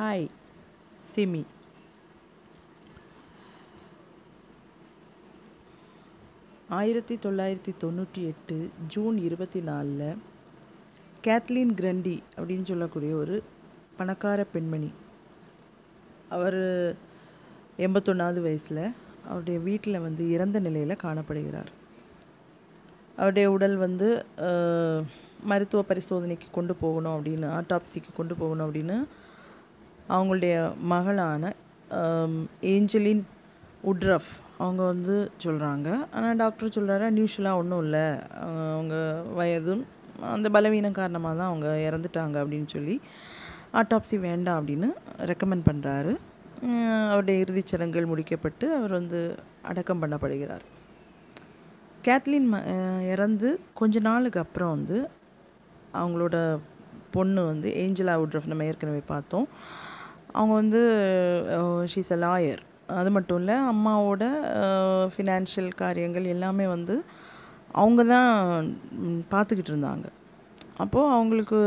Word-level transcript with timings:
Hi 0.00 0.26
SIMI 1.06 1.40
ஆயிரத்தி 6.68 7.14
தொள்ளாயிரத்தி 7.24 7.72
தொண்ணூற்றி 7.84 8.20
எட்டு 8.30 8.56
ஜூன் 8.86 9.16
இருபத்தி 9.16 9.60
நாலில் 9.60 10.20
கேத்லீன் 11.26 11.72
கிரண்டி 11.80 12.14
அப்படின்னு 12.36 12.62
சொல்லக்கூடிய 12.62 13.14
ஒரு 13.14 13.42
பணக்கார 13.96 14.44
பெண்மணி. 14.44 14.92
அவர் 16.28 16.60
எண்பத்தொன்னாவது 17.86 18.42
வயசில் 18.48 18.84
அவருடைய 19.28 19.58
வீட்டில் 19.68 20.04
வந்து 20.06 20.30
இறந்த 20.30 20.60
நிலையில் 20.60 21.02
காணப்படுகிறார். 21.04 21.72
அவருடைய 23.16 23.48
உடல் 23.50 23.76
வந்து 23.76 24.10
மருத்துவ 25.52 25.82
பரிசோதனைக்கு 25.88 26.50
கொண்டு 26.50 26.74
போகணும் 26.84 27.16
அப்படின்னு 27.16 27.48
ஆட்டாப்சிக்கு 27.60 28.12
கொண்டு 28.16 28.34
போகணும் 28.34 28.68
அப்படின்னு 28.68 28.98
அவங்களுடைய 30.14 30.54
மகளான 30.92 31.52
ஏஞ்சலின் 32.74 33.22
உட்ரஃப். 33.90 34.30
அவங்க 34.62 34.82
வந்து 34.92 35.16
சொல்கிறாங்க 35.44 35.88
ஆனால் 36.16 36.38
டாக்டர் 36.42 36.74
சொல்கிறாரு 36.76 37.08
நியூஷலாக 37.18 37.60
ஒன்றும் 37.60 37.82
இல்லை. 37.86 38.06
அவங்க 38.76 38.96
வயதும் 39.38 39.82
அந்த 40.34 40.48
பலவீனம் 40.56 40.96
காரணமாக 41.00 41.36
தான் 41.40 41.50
அவங்க 41.50 41.68
இறந்துட்டாங்க 41.88 42.36
அப்படின்னு 42.42 42.68
சொல்லி 42.76 42.96
ஆட்டாப்சி 43.80 44.16
வேண்டாம் 44.28 44.58
அப்படின்னு 44.60 44.88
ரெக்கமெண்ட் 45.30 45.68
பண்ணுறாரு 45.68 46.14
அவருடைய 47.10 47.36
இறுதிச் 47.42 47.70
சடங்குகள் 47.72 48.10
முடிக்கப்பட்டு 48.12 48.66
அவர் 48.78 48.92
வந்து 48.98 49.20
அடக்கம் 49.70 50.00
பண்ணப்படுகிறார். 50.02 50.64
கேத்லின் 52.06 52.48
ம 52.52 52.58
இறந்து 53.12 53.48
கொஞ்ச 53.80 54.00
நாளுக்கு 54.08 54.40
அப்புறம் 54.44 54.74
வந்து 54.76 54.98
அவங்களோட 56.00 56.36
பொண்ணு 57.16 57.42
வந்து 57.50 57.68
ஏஞ்சலா 57.82 58.14
உட்ரஃப் 58.24 58.50
நம்ம 58.52 58.66
ஏற்கனவே 58.70 59.02
பார்த்தோம். 59.12 59.46
அவங்க 60.32 60.54
வந்து 60.54 60.80
ஷீஸ் 61.94 62.12
அ 62.12 62.16
லாயர் 62.16 62.62
அது 62.86 63.10
மட்டும் 63.10 63.38
இல்லை 63.38 63.54
அம்மாவோட 63.54 64.24
ஃபினான்ஷியல் 65.16 65.74
காரியங்கள் 65.74 66.24
எல்லாமே 66.24 66.66
வந்து 66.66 67.04
அவங்க 67.72 68.04
தான் 68.04 68.30
பார்த்துக்கிட்டு 69.30 69.72
இருந்தாங்க. 69.72 70.06
அப்போது 70.76 71.10
அவங்களுக்கு 71.10 71.58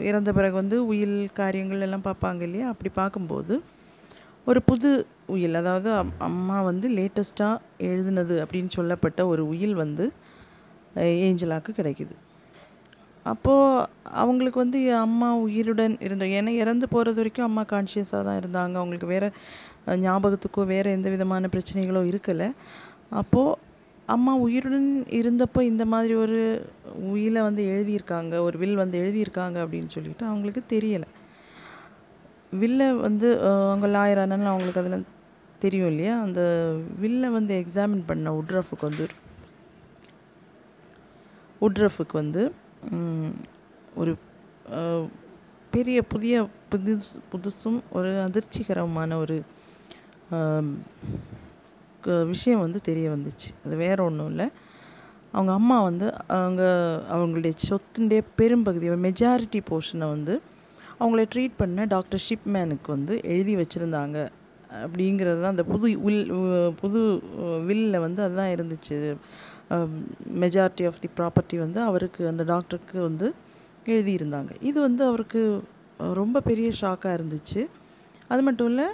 இறந்த 0.00 0.32
பிறகு 0.32 0.54
வந்து 0.54 0.86
உயில் 0.86 1.30
காரியங்கள் 1.32 1.80
எல்லாம் 1.80 2.02
பார்ப்பாங்க 2.02 2.40
இல்லையா? 2.40 2.68
அப்படி 2.68 2.88
பார்க்கும்போது 2.94 3.62
ஒரு 4.46 4.62
புது 4.62 5.06
உயில் 5.26 5.54
அதாவது 5.54 5.90
அம்- 5.92 6.12
அம்மா 6.18 6.62
வந்து 6.62 6.88
லேட்டஸ்ட்டாக 6.90 7.58
எழுதுனது 7.78 8.44
அப்படின்னு 8.44 8.68
சொல்லப்பட்ட 8.68 9.26
ஒரு 9.26 9.48
உயில் 9.48 9.74
வந்து 9.74 10.12
ஏஞ்சலாக்கு 10.96 11.70
கிடைக்குது. 11.76 12.14
அப்போது 13.30 13.86
அவங்களுக்கு 14.22 14.58
வந்து 14.64 14.78
அம்மா 15.06 15.28
உயிருடன் 15.46 15.94
இருந்த 16.06 16.24
ஏன்னா 16.38 16.52
இறந்து 16.62 16.86
போகிறது 16.94 17.20
வரைக்கும் 17.20 17.46
அம்மா 17.48 17.62
கான்ஷியஸாக 17.72 18.22
தான் 18.28 18.40
இருந்தாங்க. 18.40 18.74
அவங்களுக்கு 18.80 19.12
வேறு 19.14 19.28
ஞாபகத்துக்கோ 20.06 20.62
வேறு 20.72 20.88
எந்த 20.96 21.08
விதமான 21.14 21.48
பிரச்சனைகளோ 21.54 22.02
இருக்கலை. 22.10 22.48
அப்போது 23.20 23.58
அம்மா 24.14 24.32
உயிருடன் 24.44 24.88
இருந்தப்போ 25.20 25.60
இந்த 25.70 25.84
மாதிரி 25.92 26.14
ஒரு 26.24 26.38
உயிலை 27.12 27.40
வந்து 27.48 27.62
எழுதியிருக்காங்க 27.72 28.34
ஒரு 28.46 28.56
வில் 28.62 28.80
வந்து 28.82 28.96
எழுதியிருக்காங்க 29.02 29.58
அப்படின்னு 29.64 29.90
சொல்லிட்டு 29.96 30.24
அவங்களுக்கு 30.30 30.62
தெரியலை. 30.74 31.08
வில்லை 32.62 32.88
வந்து 33.06 33.28
அவங்க 33.72 33.86
லாயர் 33.96 34.20
ஆனாலும் 34.22 34.52
அவங்களுக்கு 34.52 34.82
அதில் 34.82 35.06
தெரியும் 35.64 35.90
இல்லையா? 35.92 36.14
அந்த 36.26 36.40
வில்லை 37.02 37.28
வந்து 37.38 37.52
எக்ஸாமின் 37.62 38.08
பண்ண 38.10 38.32
உட்ரஃபுக்கு 38.40 38.84
வந்து 38.90 39.06
உட்ரஃபுக்கு 41.66 42.16
வந்து 42.22 42.42
ஒரு 43.94 44.16
பெரிய 45.70 46.02
புதிய 46.02 46.48
புதுசு 46.70 47.18
புதுசும் 47.32 47.80
ஒரு 47.90 48.08
அதிர்ச்சிகரமான 48.08 49.14
ஒரு 49.14 49.42
க- 52.00 52.24
விஷயம் 52.24 52.60
வந்து 52.60 52.80
தெரிய 52.80 53.10
வந்துச்சு. 53.10 53.66
அது 53.66 53.76
வேற 53.76 54.04
ஒன்றும் 54.04 54.26
இல்லை. 54.26 54.48
அவங்க 55.32 55.52
அம்மா 55.52 55.82
வந்து 55.82 56.14
அவங்க 56.26 56.62
அவங்களுடைய 57.12 57.52
சொத்துடைய 57.68 58.20
பெரும்பகுதி 58.36 58.88
மெஜாரிட்டி 58.88 59.60
போர்ஷனை 59.70 59.98
வந்து 59.98 60.40
அவங்கள 61.00 61.26
ட்ரீட் 61.34 61.52
பண்ண 61.56 61.84
டாக்டர் 61.84 62.22
ஷிப்மேனுக்கு 62.28 62.86
வந்து 62.86 63.20
எழுதி 63.22 63.56
வச்சுருந்தாங்க. 63.56 64.28
அப்படிங்கிறது 64.72 65.34
தான் 65.34 65.50
அந்த 65.50 65.64
புது 65.64 65.98
வில் 65.98 66.32
புது 66.80 67.22
வில்லில் 67.66 68.00
வந்து 68.00 68.22
அதுதான் 68.22 68.48
இருந்துச்சு. 68.48 69.16
மெஜாரிட்டி 70.44 70.84
ஆஃப் 70.90 71.00
தி 71.04 71.10
ப்ராப்பர்ட்டி 71.18 71.56
வந்து 71.64 71.78
அவருக்கு 71.88 72.22
அந்த 72.32 72.42
டாக்டருக்கு 72.52 72.98
வந்து 73.08 73.26
எழுதியிருந்தாங்க. 73.92 74.52
இது 74.68 74.78
வந்து 74.88 75.02
அவருக்கு 75.10 75.40
ரொம்ப 76.20 76.40
பெரிய 76.48 76.68
ஷாக்காக 76.80 77.16
இருந்துச்சு. 77.18 77.62
அது 78.32 78.42
மட்டும் 78.46 78.70
இல்லை 78.72 78.86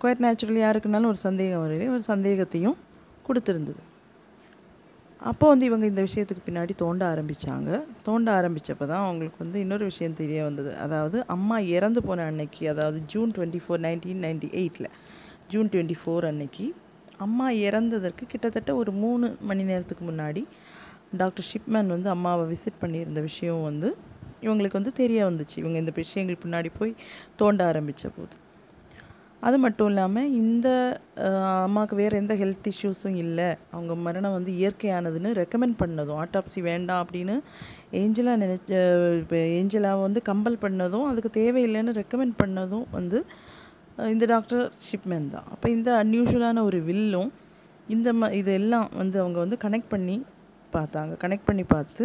குவைட் 0.00 0.22
நேச்சுரல் 0.24 0.60
யாருக்குனாலும் 0.64 1.10
ஒரு 1.12 1.20
சந்தேகம் 1.28 1.62
வரையிலே 1.64 1.88
ஒரு 1.96 2.04
சந்தேகத்தையும் 2.12 2.78
கொடுத்துருந்தது. 3.28 3.82
அப்போ 5.30 5.46
வந்து 5.50 5.64
இவங்க 5.68 5.84
இந்த 5.90 6.02
விஷயத்துக்கு 6.06 6.42
பின்னாடி 6.46 6.72
தோண்ட 6.82 7.02
ஆரம்பித்தாங்க 7.12 7.70
தோண்ட 8.06 8.28
ஆரம்பித்தப்போ 8.38 8.86
தான் 8.90 9.04
அவங்களுக்கு 9.04 9.38
வந்து 9.44 9.58
இன்னொரு 9.64 9.84
விஷயம் 9.90 10.16
தெரிய 10.20 10.40
வந்தது. 10.48 10.70
அதாவது 10.84 11.18
அம்மா 11.34 11.56
இறந்து 11.76 12.00
போன 12.08 12.24
அன்னைக்கு 12.30 12.64
அதாவது 12.72 12.98
June 13.12 13.32
twenty 13.36 13.60
four 13.64 13.82
nineteen 13.86 14.22
ninety 14.26 14.50
எயிட்டில் 14.60 14.90
ஜூன் 15.52 15.70
டுவெண்ட்டி 15.74 15.96
ஃபோர் 16.02 16.26
அன்னைக்கு 16.30 16.66
அம்மா 17.18 17.50
இறந்ததற்கு 17.50 18.24
கிட்டத்தட்ட 18.26 18.74
ஒரு 18.74 18.92
மூணு 18.92 19.36
மணி 19.40 19.62
நேரத்துக்கு 19.62 20.04
முன்னாடி 20.10 20.42
டாக்டர் 21.16 21.48
ஷிப்மேன் 21.50 21.92
வந்து 21.94 22.08
அம்மாவை 22.08 22.44
விசிட் 22.52 22.80
பண்ணியிருந்த 22.80 23.20
விஷயம் 23.20 23.62
வந்து 23.62 23.96
இவங்களுக்கு 24.42 24.72
வந்து 24.72 24.92
தெரிய 24.92 25.26
வந்துச்சு. 25.26 25.56
இவங்க 25.56 25.78
இந்த 25.78 25.92
விஷயங்கள் 25.94 26.42
பின்னாடி 26.44 26.70
போய் 26.78 26.94
தோண்ட 27.36 27.66
ஆரம்பித்த 27.66 28.08
போது. 28.08 28.34
அது 29.40 29.58
மட்டும் 29.58 29.88
இல்லாமல் 29.88 30.32
இந்த 30.40 30.68
அம்மாவுக்கு 31.64 31.96
வேறு 31.96 32.16
எந்த 32.16 32.34
ஹெல்த் 32.34 32.68
இஷ்யூஸும் 32.70 33.16
இல்லை. 33.24 33.48
அவங்க 33.70 33.94
மரணம் 33.94 34.32
வந்து 34.32 34.52
இயற்கையானதுன்னு 34.52 35.32
ரெக்கமெண்ட் 35.40 35.76
பண்ணதும் 35.82 36.20
ஆட்டாப்சி 36.22 36.60
வேண்டாம் 36.60 37.06
அப்படின்னு 37.06 37.34
ஏஞ்சலா 37.92 38.34
நினச்ச 38.44 38.70
இப்போ 39.20 39.36
ஏஞ்சலாவை 39.36 40.00
வந்து 40.00 40.22
கம்பல் 40.30 40.62
பண்ணதும் 40.62 41.06
அதுக்கு 41.10 41.30
தேவையில்லைன்னு 41.40 41.94
ரெக்கமெண்ட் 42.00 42.36
பண்ணதும் 42.42 42.86
வந்து 42.90 43.24
இந்த 44.12 44.24
டாக்டர் 44.32 44.62
ஷிப்மேன் 44.86 45.26
தான். 45.34 45.48
அப்போ 45.54 45.66
இந்த 45.76 45.90
அன்யூஷுவலான 46.02 46.62
ஒரு 46.68 46.78
வில்லும் 46.88 47.30
இந்த 47.94 48.08
ம 48.20 48.30
இதெல்லாம் 48.40 48.88
வந்து 49.00 49.16
அவங்க 49.22 49.38
வந்து 49.44 49.56
கனெக்ட் 49.64 49.92
பண்ணி 49.94 50.16
பார்த்தாங்க. 50.76 51.12
கனெக்ட் 51.24 51.48
பண்ணி 51.48 51.64
பார்த்து 51.74 52.04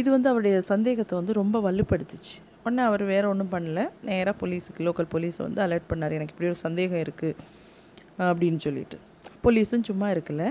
இது 0.00 0.08
வந்து 0.14 0.28
அவருடைய 0.30 0.56
சந்தேகத்தை 0.72 1.14
வந்து 1.20 1.32
ரொம்ப 1.40 1.56
வலுப்படுத்துச்சு. 1.66 2.36
உடனே 2.64 2.82
அவர் 2.90 3.02
வேறு 3.12 3.26
ஒன்றும் 3.32 3.52
பண்ணல. 3.54 3.80
நேராக 4.08 4.34
போலீஸுக்கு 4.42 4.84
லோக்கல் 4.86 5.10
போலீஸை 5.14 5.42
வந்து 5.46 5.60
அலர்ட் 5.64 5.90
பண்ணார். 5.90 6.14
எனக்கு 6.18 6.34
இப்படி 6.34 6.50
ஒரு 6.52 6.60
சந்தேகம் 6.66 7.02
இருக்குது 7.04 7.36
அப்படின்னு 8.28 8.60
சொல்லிட்டு. 8.66 8.98
போலீஸும் 9.44 9.86
சும்மா 9.90 10.08
இருக்கல. 10.14 10.44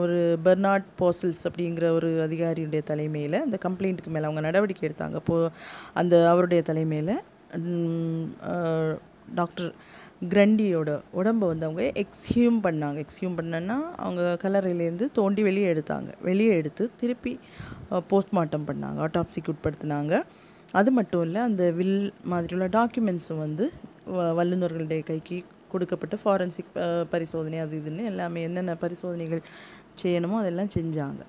ஒரு 0.00 0.18
பெர்னார்ட் 0.46 0.86
போசல்ஸ் 1.00 1.42
அப்படிங்கிற 1.48 1.88
ஒரு 1.98 2.08
அதிகாரியுடைய 2.26 2.82
தலைமையில் 2.92 3.36
அந்த 3.46 3.58
கம்ப்ளைண்ட்டுக்கு 3.66 4.14
மேலே 4.14 4.26
அவங்க 4.28 4.42
நடவடிக்கை 4.48 4.84
எடுத்தாங்க. 4.88 5.16
அப்போது 5.22 5.50
அந்த 6.00 6.14
அவருடைய 6.32 6.62
தலைமையில் 6.70 7.14
டாக்டர் 9.34 9.74
கிரண்டியோட 10.28 11.00
உடம்பை 11.10 11.48
வந்து 11.48 11.66
அவங்க 11.66 11.92
எக்ஸ்ஹியூம் 11.94 12.58
பண்ணாங்க. 12.62 13.04
எக்ஸ்ஹியூம் 13.04 13.36
பண்ணனா 13.36 13.76
அவங்க 13.96 14.38
கல்லறையிலேருந்து 14.42 15.12
தோண்டி 15.12 15.42
வெளியே 15.42 15.72
எடுத்தாங்க. 15.72 16.12
வெளியே 16.22 16.50
எடுத்து 16.50 16.90
திருப்பி 16.96 17.40
போஸ்ட்மார்ட்டம் 17.90 18.66
பண்ணாங்க. 18.66 18.98
ஆட்டாப்சிக்கு 18.98 19.54
உட்படுத்தினாங்க. 19.54 20.22
அது 20.72 20.90
மட்டும் 20.90 21.22
இல்லை 21.22 21.40
அந்த 21.40 21.70
வில் 21.70 22.12
மாதிரியுள்ள 22.30 22.68
டாக்குமெண்ட்ஸும் 22.68 23.38
வந்து 23.38 23.72
வ- 24.08 24.10
வல்லுநர்களுடைய 24.10 25.02
கைக்கு 25.02 25.44
கொடுக்கப்பட்டு 25.70 26.18
ஃபாரன்சிக் 26.24 27.04
பரிசோதனை 27.10 27.58
அது 27.58 27.82
இதுன்னு 27.84 28.04
எல்லாமே 28.04 28.42
என்னென்ன 28.42 28.74
பரிசோதனைகள் 28.74 29.42
செய்யணுமோ 30.02 30.36
அதெல்லாம் 30.36 30.68
செஞ்சாங்க. 30.74 31.20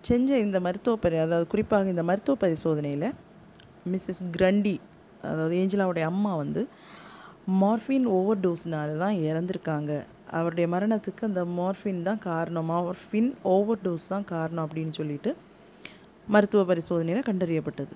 செஞ்ச 0.00 0.38
இந்த 0.38 0.60
மருத்துவ 0.60 0.96
பரி 0.96 1.16
அதாவது 1.16 1.46
குறிப்பாக 1.46 1.88
இந்த 1.88 2.02
மருத்துவ 2.02 2.36
பரிசோதனையில் 2.40 3.12
மிஸ்ஸஸ் 3.92 4.22
கிரண்டி 4.38 4.76
அதாவது 5.22 5.56
ஏஞ்சலாவுடைய 5.56 6.00
அம்மா 6.00 6.36
வந்து 6.36 6.68
மார்ஃபின் 7.60 8.06
ஓவர் 8.16 8.42
டோஸ்னால 8.44 8.96
தான் 9.02 9.16
இறந்துருக்காங்க. 9.28 9.92
அவருடைய 10.38 10.66
மரணத்துக்கு 10.74 11.22
அந்த 11.28 11.42
மார்ஃபின் 11.58 12.00
தான் 12.08 12.22
காரணம். 12.30 12.70
மார்ஃபின் 12.74 13.30
ஓவர் 13.54 13.82
டோஸ் 13.84 14.06
தான் 14.12 14.26
காரணம் 14.32 14.64
அப்படின்னு 14.66 14.94
சொல்லிட்டு 15.00 15.30
மருத்துவ 16.34 16.62
பரிசோதனையில் 16.70 17.28
கண்டறியப்பட்டது. 17.28 17.94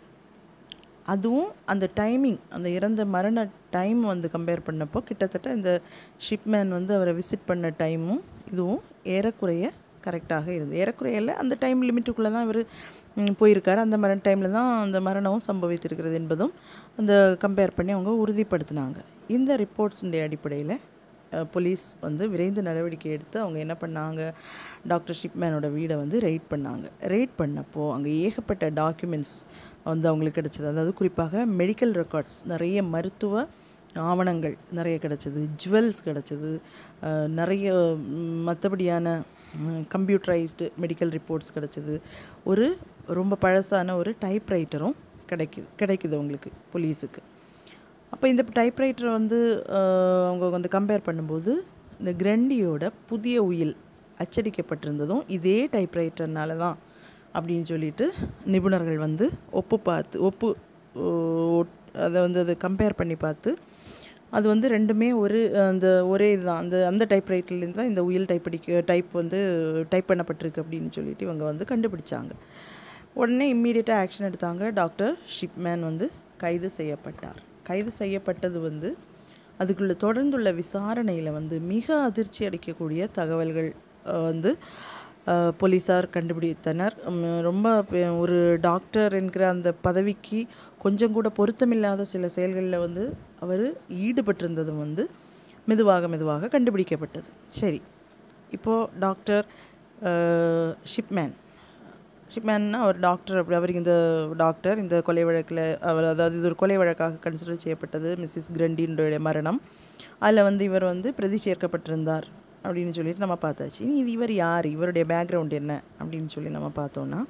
அதுவும் 1.13 1.51
அந்த 1.73 1.85
டைமிங் 2.01 2.39
அந்த 2.57 2.69
இறந்த 2.79 3.03
மரண 3.15 3.47
டைம் 3.77 4.01
வந்து 4.13 4.29
கம்பேர் 4.37 4.67
பண்ணப்போ 4.67 4.99
கிட்டத்தட்ட 5.09 5.55
இந்த 5.59 5.71
ஷிப்மேன் 6.27 6.77
வந்து 6.79 6.93
அவரை 6.97 7.13
விசிட் 7.21 7.49
பண்ண 7.51 7.73
டைமும் 7.83 8.23
இதுவும் 8.53 8.83
ஏறக்குறைய 9.17 9.67
கரெக்டாக 10.07 10.47
இருந்தது. 10.57 10.81
ஏறக்குறைய 10.83 11.21
இல்லை 11.21 11.35
அந்த 11.43 11.55
டைம் 11.63 11.87
லிமிட்டுக்குள்ளே 11.89 12.33
தான் 12.37 12.47
இவர் 12.49 12.63
போயிருக்காரு. 13.41 13.81
அந்த 13.87 13.97
மரண 14.03 14.21
டைமில் 14.27 14.57
தான் 14.59 14.69
அந்த 14.87 14.99
மரணமும் 15.07 15.47
சம்பவித்திருக்கிறது 15.51 16.17
என்பதும் 16.23 16.53
அந்த 17.01 17.15
கம்பேர் 17.45 17.79
பண்ணி 17.79 17.95
அவங்க 17.97 18.13
உறுதிப்படுத்தினாங்க. 18.25 19.01
இந்த 19.37 19.51
ரிப்போர்ட்ஸுடைய 19.65 20.21
அடிப்படையில் 20.27 20.77
போலீஸ் 21.55 21.85
வந்து 22.05 22.25
விரைந்து 22.33 22.61
நடவடிக்கை 22.69 23.09
எடுத்து 23.15 23.37
அவங்க 23.45 23.59
என்ன 23.65 23.75
பண்ணாங்க? 23.83 24.21
டாக்டர் 24.91 25.19
ஷிப்மேனோட 25.21 25.67
வீடை 25.75 25.97
வந்து 26.03 26.17
ரெய்ட் 26.27 26.47
பண்ணாங்க. 26.53 26.87
ரெய்ட் 27.13 27.35
பண்ணப்போ 27.41 27.83
அங்கே 27.95 28.13
ஏகப்பட்ட 28.27 28.71
டாக்குமெண்ட்ஸ் 28.81 29.37
வந்து 29.91 30.09
அவங்களுக்கு 30.11 30.41
கிடச்சிது. 30.41 30.69
அதாவது 30.73 30.93
குறிப்பாக 31.01 31.45
மெடிக்கல் 31.61 31.95
ரெக்கார்ட்ஸ் 32.03 32.39
நிறைய 32.53 32.83
மருத்துவ 32.95 33.45
ஆவணங்கள் 34.11 34.55
நிறைய 34.79 34.97
கிடச்சிது. 35.05 35.41
ஜுவல்ஸ் 35.63 36.01
கிடச்சிது. 36.09 36.51
நிறைய 37.41 37.73
மற்றபடியான 38.49 39.17
கம்ப்யூட்டரைஸ்டு 39.95 40.67
மெடிக்கல் 40.83 41.13
ரிப்போர்ட்ஸ் 41.19 41.55
கிடச்சிது. 41.57 41.95
ஒரு 42.53 42.67
ரொம்ப 43.19 43.37
பழசான 43.45 43.97
ஒரு 44.03 44.13
டைப்ரைட்டரும் 44.25 44.97
கிடைக்குது 45.33 45.69
கிடைக்குது 45.83 46.17
அவங்களுக்கு 46.19 46.51
போலீஸுக்கு 46.73 47.23
அப்போ 48.13 48.27
இந்த 48.33 48.43
டைப்ரைட்டரை 48.59 49.11
வந்து 49.19 49.39
அவங்க 50.29 50.47
வந்து 50.57 50.69
கம்பேர் 50.77 51.07
பண்ணும்போது 51.09 51.53
இந்த 52.01 52.13
கிரண்டியோட 52.23 52.85
புதிய 53.11 53.37
உயில் 53.51 53.75
அச்சடிக்கப்பட்டிருந்ததும் 54.23 55.25
இதே 55.37 55.59
டைப்ரைட்டர்னால 55.75 56.57
தான் 56.65 56.79
அப்படின்னு 57.37 57.67
சொல்லிட்டு 57.73 58.07
நிபுணர்கள் 58.55 58.99
வந்து 59.07 59.27
ஒப்பு 59.61 59.77
பார்த்து 59.89 60.23
ஒப்பு 60.29 60.49
அதை 62.07 62.19
வந்து 62.27 62.41
அதை 62.45 62.55
கம்பேர் 62.65 62.99
பண்ணி 63.01 63.17
பார்த்து 63.25 63.51
அது 64.37 64.47
வந்து 64.53 64.67
ரெண்டுமே 64.75 65.09
ஒரு 65.21 65.39
அந்த 65.69 65.87
ஒரே 66.13 66.27
இதுதான். 66.35 66.63
அந்த 66.65 66.77
அந்த 66.91 67.05
டைப்ரைட்டர்லேருந்து 67.13 67.79
தான் 67.81 67.91
இந்த 67.93 68.03
உயில் 68.09 68.29
டைப் 68.31 68.49
அடிக்க 68.51 68.81
டைப் 68.91 69.11
வந்து 69.21 69.39
டைப் 69.93 70.11
பண்ணப்பட்டிருக்கு 70.11 70.63
அப்படின்னு 70.65 70.91
சொல்லிட்டு 70.97 71.27
இவங்க 71.29 71.45
வந்து 71.51 71.67
கண்டுபிடிச்சாங்க. 71.73 72.33
உடனே 73.21 73.47
இம்மீடியட்டாக 73.55 74.03
ஆக்ஷன் 74.05 74.29
எடுத்தாங்க. 74.31 74.65
டாக்டர் 74.81 75.15
ஷிப்மேன் 75.37 75.87
வந்து 75.89 76.09
கைது 76.43 76.71
செய்யப்பட்டார். 76.79 77.41
கைது 77.69 77.93
செய்யப்பட்டது 78.01 78.59
வந்து 78.69 78.91
அதுக்குள்ளே 79.63 79.95
தொடர்ந்துள்ள 80.05 80.49
விசாரணையில் 80.63 81.37
வந்து 81.39 81.57
மிக 81.73 81.87
அதிர்ச்சி 82.09 82.43
அளிக்கக்கூடிய 82.49 83.09
தகவல்கள் 83.19 83.71
வந்து 84.29 84.51
போலீஸார் 85.61 86.07
கண்டுபிடித்தனர். 86.15 86.95
ரொம்ப 87.47 87.67
ஒரு 88.23 88.37
டாக்டர் 88.67 89.15
என்கிற 89.21 89.43
அந்த 89.55 89.69
பதவிக்கு 89.87 90.39
கொஞ்சம் 90.85 91.15
கூட 91.17 91.29
பொருத்தமில்லாத 91.39 92.07
சில 92.13 92.29
செயல்களில் 92.37 92.85
வந்து 92.85 93.05
அவர் 93.45 93.65
ஈடுபட்டிருந்ததும் 94.07 94.81
வந்து 94.85 95.05
மெதுவாக 95.71 96.09
மெதுவாக 96.15 96.51
கண்டுபிடிக்கப்பட்டது. 96.55 97.29
சரி 97.59 97.81
இப்போது 98.57 98.89
டாக்டர் 99.05 99.45
ஷிப்மேன். 100.93 101.35
ஷிப்மேன்னா 102.33 102.79
அவர் 102.85 102.99
டாக்டர் 103.07 103.39
அப்படி 103.41 103.57
அவருக்கு 103.59 103.83
இந்த 103.83 103.95
டாக்டர் 104.43 104.81
இந்த 104.83 104.97
கொலை 105.09 105.23
வழக்கில் 105.29 105.63
அவர் 105.91 106.07
அதாவது 106.13 106.37
இது 106.39 106.49
ஒரு 106.51 106.57
கொலை 106.63 106.77
வழக்காக 106.83 107.21
கன்சிடர் 107.25 107.63
செய்யப்பட்டது 107.65 108.11
மிஸ்ஸஸ் 108.23 108.51
கிரண்டினுடைய 108.57 109.21
மரணம். 109.29 109.59
அதில் 110.25 110.47
வந்து 110.49 110.63
இவர் 110.71 110.87
வந்து 110.93 111.11
பிரதி 111.19 111.39
சேர்க்கப்பட்டிருந்தார் 111.47 112.27
அப்படின்னு 112.67 112.95
சொல்லிட்டு 112.99 113.25
நம்ம 113.25 113.39
பார்த்தாச்சு. 113.47 113.81
இனி 113.85 113.97
இது 114.03 114.11
இவர் 114.19 114.33
யார் 114.45 114.67
இவருடைய 114.75 115.05
பேக்ரவுண்ட் 115.15 115.55
என்ன 115.61 115.73
அப்படின்னு 116.01 116.31
சொல்லி 116.37 116.53
நம்ம 116.57 116.71
பார்த்தோன்னா 116.81 117.21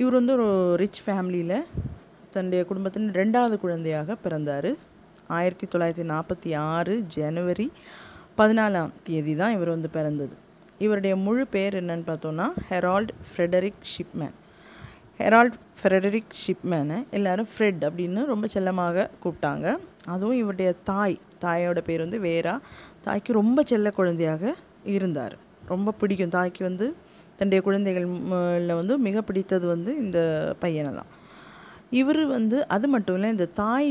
இவர் 0.00 0.18
வந்து 0.20 0.34
ஒரு 0.38 0.48
ரிச் 0.82 1.02
ஃபேமிலியில் 1.04 1.58
தன்னுடைய 2.34 2.62
குடும்பத்தின் 2.70 3.10
ரெண்டாவது 3.20 3.56
குழந்தையாக 3.64 4.16
பிறந்தார். 4.24 4.70
ஆயிரத்தி 5.36 5.66
தொள்ளாயிரத்தி 5.72 6.06
நாற்பத்தி 6.14 6.50
ஆறு 6.74 6.94
ஜனவரி 7.14 7.68
பதினாலாம் 8.40 8.90
தேதி 9.06 9.34
தான் 9.36 9.54
இவர் 9.56 9.74
வந்து 9.74 9.88
பிறந்தது. 9.94 10.34
இவருடைய 10.78 11.16
முழு 11.16 11.46
பேர் 11.46 11.84
என்னன்னு 11.84 12.04
பார்த்தோன்னா 12.10 12.46
Harold 12.70 13.12
Frederick 13.30 13.80
Shipman. 13.92 14.34
Harold 15.18 15.56
Frederick 15.80 16.32
ஷிப்மேனை 16.42 16.98
எல்லாரும் 17.10 17.48
ஃப்ரெட் 17.52 17.82
அப்படின்னு 17.88 18.24
ரொம்ப 18.32 18.46
செல்லமாக 18.46 19.10
கூப்பிட்டாங்க. 19.24 19.76
அதுவும் 20.06 20.36
இவருடைய 20.36 20.74
தாய் 20.90 21.18
தாயோட 21.44 21.78
பேர் 21.88 22.02
வந்து 22.04 22.18
வேரா. 22.28 22.54
தாய்க்கு 23.06 23.32
ரொம்ப 23.40 23.62
செல்ல 23.70 23.90
குழந்தையாக 23.90 24.54
இருந்தார். 24.84 25.36
ரொம்ப 25.72 25.94
பிடிக்கும். 26.00 26.34
தாய்க்கு 26.36 26.62
வந்து 26.64 26.86
தன்னுடைய 27.38 27.60
குழந்தைகள் 27.64 28.06
வந்து 28.80 28.94
மிக 29.06 29.22
பிடித்தது 29.22 29.66
வந்து 29.66 29.90
இந்த 30.04 30.18
பையனை 30.58 30.92
தான். 30.98 31.10
இவர் 32.00 32.22
வந்து 32.26 32.68
அது 32.74 32.86
மட்டும் 32.88 33.14
இல்லை 33.14 33.30
இந்த 33.30 33.46
தாய் 33.62 33.90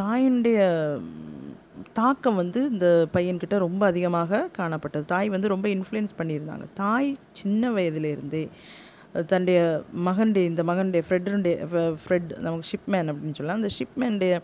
தாயினுடைய 0.00 0.58
தாக்கம் 2.00 2.38
வந்து 2.42 2.60
இந்த 2.72 2.86
பையன்கிட்ட 3.14 3.56
ரொம்ப 3.66 3.82
அதிகமாக 3.92 4.40
காணப்பட்டது. 4.58 5.04
தாய் 5.14 5.28
வந்து 5.34 5.52
ரொம்ப 5.54 5.66
இன்ஃப்ளூயன்ஸ் 5.76 6.18
பண்ணியிருந்தாங்க. 6.20 6.66
தாய் 6.82 7.10
சின்ன 7.40 7.70
வயதிலிருந்தே 7.76 8.44
தன்னுடைய 9.30 9.58
மகன்டே 10.08 10.42
இந்த 10.50 10.62
மகனுடைய 10.70 11.02
ஃப்ரெட்டுடைய 11.06 11.56
ஃப்ரெட் 12.02 12.32
நமக்கு 12.46 12.68
ஷிப்மேன் 12.72 13.10
அப்படின்னு 13.12 13.38
சொல்லலாம். 13.38 13.60
அந்த 13.62 13.70
ஷிப்மேனுடைய 13.78 14.34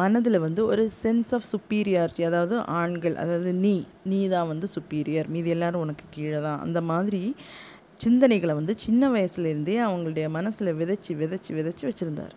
மனதில் 0.00 0.38
வந்து 0.44 0.60
ஒரு 0.72 0.84
சென்ஸ் 1.02 1.30
ஆஃப் 1.36 1.48
சுப்பீரியாரிட்டி 1.52 2.22
அதாவது 2.28 2.54
ஆண்கள் 2.80 3.16
அதாவது 3.22 3.50
நீ 3.64 3.74
நீ 4.10 4.20
தான் 4.34 4.48
வந்து 4.52 4.66
சுப்பீரியர் 4.74 5.28
மீதி 5.34 5.50
எல்லாரும் 5.56 5.84
உனக்கு 5.84 6.06
கீழே 6.10 6.40
தான் 6.46 6.62
அந்த 6.64 6.80
மாதிரி 6.90 7.22
சிந்தனைகளை 8.04 8.54
வந்து 8.60 8.74
சின்ன 8.86 9.02
வயசுலேருந்தே 9.14 9.76
அவங்களுடைய 9.86 10.26
மனசில் 10.38 10.76
விதைச்சி 10.80 11.12
விதைச்சி 11.22 11.52
விதைச்சி 11.58 11.84
வச்சுருந்தார். 11.88 12.34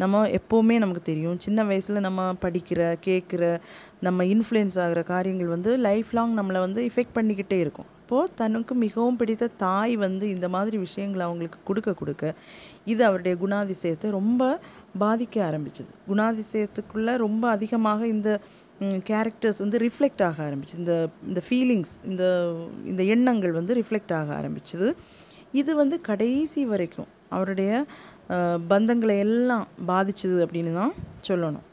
நம்ம 0.00 0.22
எப்போவுமே 0.38 0.76
நமக்கு 0.82 1.02
தெரியும். 1.10 1.38
சின்ன 1.44 1.64
வயசில் 1.68 2.04
நம்ம 2.06 2.26
படிக்கிற 2.44 2.80
கேட்குற 3.06 3.44
நம்ம 4.06 4.24
இன்ஃப்ளூயன்ஸ் 4.34 4.76
ஆகிற 4.84 5.00
காரியங்கள் 5.12 5.54
வந்து 5.54 5.70
லைஃப் 5.86 6.10
லாங் 6.18 6.34
நம்மளை 6.38 6.60
வந்து 6.66 6.82
இஃபெக்ட் 6.88 7.16
பண்ணிக்கிட்டே 7.18 7.58
இருக்கும். 7.64 7.88
அப்போது 8.00 8.30
தனக்கு 8.40 8.74
மிகவும் 8.82 9.18
பிடித்த 9.20 9.50
தாய் 9.64 9.94
வந்து 10.04 10.24
இந்த 10.34 10.46
மாதிரி 10.54 10.76
விஷயங்களை 10.84 11.24
அவங்களுக்கு 11.28 11.58
கொடுக்க 11.70 11.90
கொடுக்க 12.00 12.34
இது 12.92 13.02
அவருடைய 13.08 13.34
குணாதிசயத்தை 13.42 14.10
ரொம்ப 14.18 14.42
பாதிக்க 15.02 15.36
ஆரம்பிச்சது. 15.48 15.90
குணாதிசயத்துக்குள்ளே 16.10 17.14
ரொம்ப 17.26 17.44
அதிகமாக 17.56 18.00
இந்த 18.14 18.30
கேரக்டர்ஸ் 19.10 19.62
வந்து 19.64 19.78
ரிஃப்ளெக்ட் 19.86 20.24
ஆக 20.28 20.38
ஆரம்பிச்சு 20.48 20.74
இந்த 20.82 20.94
இந்த 21.28 21.40
ஃபீலிங்ஸ் 21.46 21.94
இந்த 22.10 22.24
இந்த 22.90 23.02
எண்ணங்கள் 23.14 23.54
வந்து 23.60 23.72
ரிஃப்ளெக்ட் 23.80 24.14
ஆக 24.20 24.28
ஆரம்பிச்சது. 24.40 24.88
இது 25.60 25.72
வந்து 25.82 25.96
கடைசி 26.08 26.62
வரைக்கும் 26.72 27.10
அவருடைய 27.36 27.70
பந்தங்களை 28.68 29.18
எல்லாம் 29.18 29.66
பாதிச்சது 29.86 30.46
அப்படின்னு 30.46 30.74
தான் 30.74 30.92
சொல்லணும். 31.28 31.66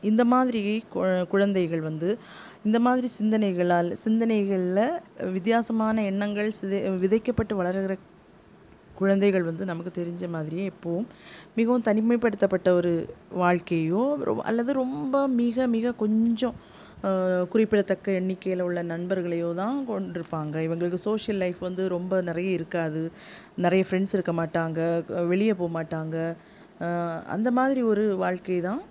இந்த 0.00 0.24
மாதிரி 0.24 0.84
கு- 0.94 1.26
குழந்தைகள் 1.26 1.80
வந்து 1.80 2.18
இந்த 2.64 2.80
மாதிரி 2.80 3.08
சிந்தனைகளால் 3.08 3.96
சிந்தனைகளில் 4.04 5.00
வித்தியாசமான 5.32 6.02
எண்ணங்கள் 6.02 6.52
சிதை 6.62 6.78
விதைக்கப்பட்டு 6.96 7.54
வளர்கிற 7.54 7.96
குழந்தைகள் 8.94 9.42
வந்து 9.42 9.64
நமக்கு 9.64 10.02
தெரிஞ்ச 10.02 10.28
மாதிரியே 10.28 10.70
எப்போவும் 10.70 11.06
மிகவும் 11.54 11.82
தனிமைப்படுத்தப்பட்ட 11.82 12.68
ஒரு 12.68 13.14
வாழ்க்கையோ 13.30 14.18
அல்லது 14.42 14.72
ரொம்ப 14.72 15.28
மிக 15.28 15.66
மிக 15.66 15.94
கொஞ்சம் 15.94 16.54
குறிப்பிடத்தக்க 17.52 18.12
எண்ணிக்கையில் 18.20 18.64
உள்ள 18.66 18.80
நண்பர்களையோ 18.92 19.50
தான் 19.60 19.76
கொண்டிருப்பாங்க. 19.90 20.56
இவங்களுக்கு 20.66 20.98
சோஷியல் 21.08 21.40
லைஃப் 21.42 21.60
வந்து 21.68 21.82
ரொம்ப 21.94 22.20
நிறைய 22.28 22.50
இருக்காது. 22.58 23.02
நிறைய 23.64 23.84
ஃப்ரெண்ட்ஸ் 23.88 24.14
இருக்க 24.16 24.32
மாட்டாங்க. 24.40 24.80
வெளியே 25.32 25.54
போக 25.60 25.70
மாட்டாங்க. 25.78 26.16
அந்த 27.36 27.48
மாதிரி 27.58 27.80
ஒரு 27.92 28.04
வாழ்க்கை 28.24 28.58
தான் 28.68 28.82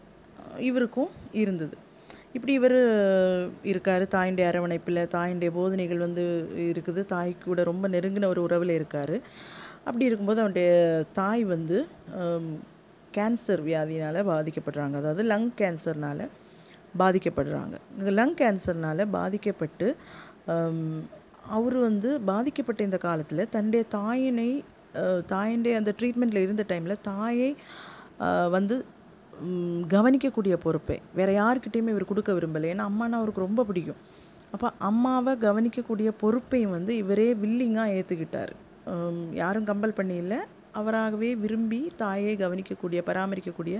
இவருக்கும் 0.69 1.11
இருந்தது. 1.43 1.75
இப்படி 2.37 2.53
இவர் 2.59 2.77
இருக்கார். 3.71 4.03
தாயின்டைய 4.15 4.47
அரவணைப்பில் 4.51 5.01
தாயின்டைய 5.15 5.51
போதனைகள் 5.59 6.03
வந்து 6.07 6.23
இருக்குது. 6.71 7.01
தாய் 7.13 7.31
கூட 7.45 7.63
ரொம்ப 7.71 7.85
நெருங்கின 7.95 8.29
ஒரு 8.33 8.41
உறவில் 8.47 8.77
இருக்கார். 8.79 9.15
அப்படி 9.87 10.07
இருக்கும்போது 10.09 10.41
அவனுடைய 10.43 10.69
தாய் 11.19 11.43
வந்து 11.55 11.77
கேன்சர் 13.17 13.63
வியாதினால் 13.69 14.27
பாதிக்கப்படுறாங்க. 14.33 14.95
அதாவது 15.01 15.23
லங் 15.33 15.49
கேன்சர்னால் 15.61 16.23
பாதிக்கப்படுறாங்க. 16.97 17.75
லங் 18.13 18.37
கேன்சர்னால் 18.37 19.03
பாதிக்கப்பட்டு 19.11 19.87
அவர் 21.49 21.77
வந்து 21.79 22.09
பாதிக்கப்பட்ட 22.25 22.81
இந்த 22.83 22.97
காலத்தில் 22.99 23.49
தன்னுடைய 23.49 23.83
தாயினை 23.95 24.49
அஹ், 24.93 25.21
தாயினுடைய 25.31 25.73
அந்த 25.75 25.91
ட்ரீட்மெண்ட்டில் 25.97 26.43
இருந்த 26.43 26.63
டைமில் 26.69 27.01
தாயை 27.09 27.49
வந்து 28.51 28.75
கவனிக்கக்கூடிய 29.87 30.55
பொறுப்பை. 30.57 30.97
வேறு 31.13 31.33
யாருக்கிட்டேயுமே 31.33 31.89
இவர் 31.89 32.05
கொடுக்க 32.05 32.31
விரும்பலை. 32.33 32.67
ஏன்னா 32.73 32.85
அம்மானா 32.89 33.17
அவருக்கு 33.17 33.41
ரொம்ப 33.41 33.63
பிடிக்கும். 33.63 33.99
அப்போ 34.51 34.67
அம்மாவை 34.81 35.33
கவனிக்கக்கூடிய 35.39 36.09
பொறுப்பையும் 36.21 36.71
வந்து 36.71 36.93
இவரே 36.97 37.27
வில்லிங்காக 37.41 37.95
ஏற்றுக்கிட்டார் 37.97 38.53
யாரும் 39.33 39.65
கம்பல் 39.65 39.97
பண்ணி 39.97 40.15
இல்லை 40.15 40.39
அவராகவே 40.73 41.35
விரும்பி 41.35 41.79
தாயை 41.97 42.33
கவனிக்கக்கூடிய 42.37 42.99
பராமரிக்கக்கூடிய 43.05 43.75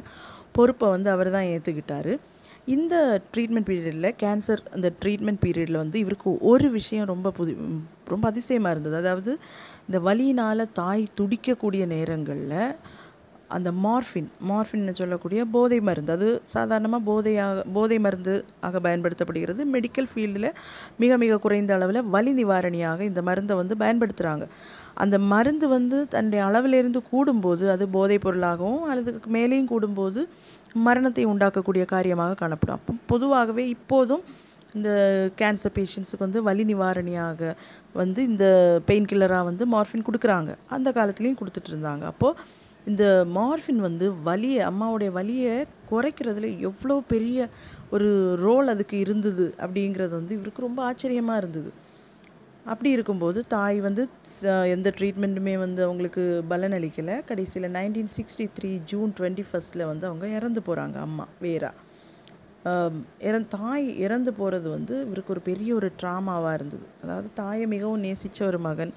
பொறுப்பை 0.52 0.90
வந்து 0.90 1.10
அவர் 1.10 1.30
தான் 1.32 1.50
ஏற்றுக்கிட்டார் 1.52 2.12
இந்த 2.68 2.96
ட்ரீட்மெண்ட் 3.34 3.68
பீரியடில் 3.70 4.16
கேன்சர் 4.24 4.62
அந்த 4.76 4.88
ட்ரீட்மெண்ட் 5.02 5.42
பீரியடில் 5.46 5.82
வந்து 5.82 5.98
இவருக்கு 6.00 6.30
ஒரு 6.52 6.68
விஷயம் 6.70 7.06
ரொம்ப 7.06 7.32
புது 7.32 7.54
ரொம்ப 8.08 8.26
அதிசயமாக 8.28 8.74
இருந்தது. 8.76 8.96
அதாவது 8.96 9.32
இந்த 9.88 10.00
வலியினால் 10.08 10.72
தாய் 10.74 11.04
துடிக்கக்கூடிய 11.20 11.84
நேரங்களில் 11.88 12.58
அந்த 13.50 13.70
மார்ஃபின் 13.86 14.28
மார்ஃபின்னு 14.50 14.94
சொல்லக்கூடிய 14.94 15.42
போதை 15.54 15.80
மருந்து 15.80 16.12
அது 16.16 16.28
சாதாரணமாக 16.56 17.02
போதையாக 17.10 17.64
போதை 17.74 17.98
மருந்து 18.00 18.46
ஆக 18.60 18.80
பயன்படுத்தப்படுகிறது. 18.80 19.62
மெடிக்கல் 19.76 20.10
ஃபீல்டில் 20.12 20.50
மிக 20.98 21.18
மிக 21.18 21.40
குறைந்த 21.46 21.74
அளவில் 21.74 22.02
வலி 22.16 22.34
நிவாரணியாக 22.34 23.02
இந்த 23.02 23.22
மருந்தை 23.22 23.56
வந்து 23.56 23.78
பயன்படுத்துகிறாங்க 23.78 24.48
அந்த 24.96 25.18
மருந்து 25.34 25.68
வந்து 25.68 26.08
தன்னுடைய 26.08 26.44
அளவிலிருந்து 26.46 27.02
கூடும்போது 27.12 27.66
அது 27.70 27.88
போதைப் 27.90 28.26
பொருளாகவும் 28.26 28.84
அல்லது 28.90 29.12
அதுக்கு 29.12 29.32
மேலேயும் 29.32 29.72
கூடும்போது 29.72 30.22
மரணத்தை 30.76 31.26
உண்டாக்கக்கூடிய 31.26 31.86
காரியமாக 31.96 32.38
காணப்படும். 32.42 32.78
அப்போ 32.80 32.94
பொதுவாகவே 33.08 33.66
இப்போதும் 33.70 34.24
இந்த 34.76 34.90
கேன்சர் 35.40 35.76
பேஷண்ட்ஸுக்கு 35.78 36.26
வந்து 36.26 36.42
வலி 36.44 36.64
நிவாரணியாக 36.72 37.56
வந்து 37.94 38.24
இந்த 38.32 38.46
பெயின் 38.86 39.08
கில்லராக 39.12 39.48
வந்து 39.50 39.66
மார்ஃபின் 39.76 40.08
கொடுக்குறாங்க. 40.08 40.52
அந்த 40.76 40.90
காலத்துலேயும் 40.98 41.40
கொடுத்துட்டு 41.40 41.72
இருந்தாங்க. 41.74 42.04
அப்போது 42.14 42.68
இந்த 42.88 43.26
மார்ஃபின் 43.38 43.82
வந்து 43.88 44.06
வலியை 44.28 44.62
அம்மாவுடைய 44.70 45.10
வலியை 45.12 45.56
குறைக்கிறதுல 45.92 46.50
எவ்வளோ 46.70 46.96
பெரிய 47.14 47.48
ஒரு 47.96 48.08
ரோல் 48.46 48.68
அதுக்கு 48.68 49.00
இருந்தது 49.00 49.54
அப்படிங்கிறது 49.64 50.14
வந்து 50.20 50.36
இவருக்கு 50.38 50.68
ரொம்ப 50.68 50.84
ஆச்சரியமாக 50.84 51.42
இருந்தது. 51.42 51.72
அப்படி 52.72 52.90
இருக்கும்போது 52.96 53.40
தாய் 53.54 53.78
வந்து 53.86 54.04
எந்த 54.74 54.88
ட்ரீட்மெண்ட்டுமே 54.98 55.54
வந்து 55.64 55.82
அவங்களுக்கு 55.88 56.24
பலன் 56.52 56.76
அளிக்கலை 56.78 57.16
கடைசியில் 57.30 57.74
nineteen 57.78 58.12
sixty 58.18 58.46
three 58.58 58.72
June 58.92 59.12
twenty 59.20 59.46
ஃபஸ்ட்டில் 59.50 59.86
வந்து 59.92 60.06
அவங்க 60.10 60.28
இறந்து 60.38 60.62
போகிறாங்க 60.68 60.98
அம்மா 61.08 61.26
வேறா. 61.46 61.72
இறந் 63.30 63.48
தாய் 63.58 63.86
இறந்து 64.06 64.32
போகிறது 64.40 64.68
வந்து 64.70 64.96
இவருக்கு 65.06 65.34
ஒரு 65.36 65.42
பெரிய 65.50 65.70
ஒரு 65.80 65.90
ட்ராமாவாக 66.02 66.58
இருந்தது. 66.60 66.86
அதாவது 67.04 67.30
தாயை 67.42 67.66
மிகவும் 67.76 68.04
நேசித்த 68.08 68.40
ஒரு 68.52 68.60
மகன். 68.68 68.92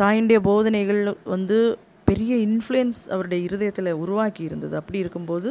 தாயினுடைய 0.00 0.38
போதனைகள் 0.48 1.02
வந்து 1.34 1.58
பெரிய 2.08 2.32
இன்ஃப்ளூயன்ஸ் 2.46 3.00
அவருடைய 3.14 3.40
இருதயத்தில் 3.48 3.98
உருவாக்கி 4.02 4.42
இருந்தது. 4.48 4.74
அப்படி 4.80 4.98
இருக்கும்போது 5.04 5.48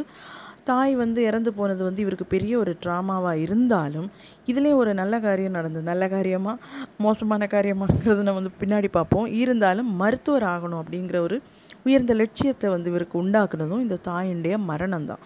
தாய் 0.70 0.94
வந்து 1.02 1.20
இறந்து 1.28 1.50
போனது 1.58 1.82
வந்து 1.86 2.00
இவருக்கு 2.04 2.26
பெரிய 2.34 2.52
ஒரு 2.62 2.72
ட்ராமாவாக 2.84 3.42
இருந்தாலும் 3.44 4.08
இதிலே 4.50 4.72
ஒரு 4.80 4.90
நல்ல 5.00 5.14
காரியம் 5.26 5.56
நடந்தது. 5.58 5.84
நல்ல 5.90 6.04
காரியமாக 6.14 6.56
மோசமான 7.04 7.46
காரியமாங்கிறது 7.54 8.26
நம்ம 8.28 8.40
வந்து 8.40 8.54
பின்னாடி 8.62 8.88
பார்ப்போம். 8.96 9.26
இருந்தாலும் 9.42 9.90
மருத்துவர் 10.02 10.46
ஆகணும் 10.54 10.80
அப்படிங்கிற 10.82 11.18
ஒரு 11.26 11.38
உயர்ந்த 11.86 12.14
லட்சியத்தை 12.20 12.68
வந்து 12.74 12.90
இவருக்கு 12.92 13.16
உண்டாக்குனதும் 13.22 13.84
இந்த 13.86 13.98
தாயினுடைய 14.08 14.56
மரணம் 14.70 15.08
தான் 15.10 15.22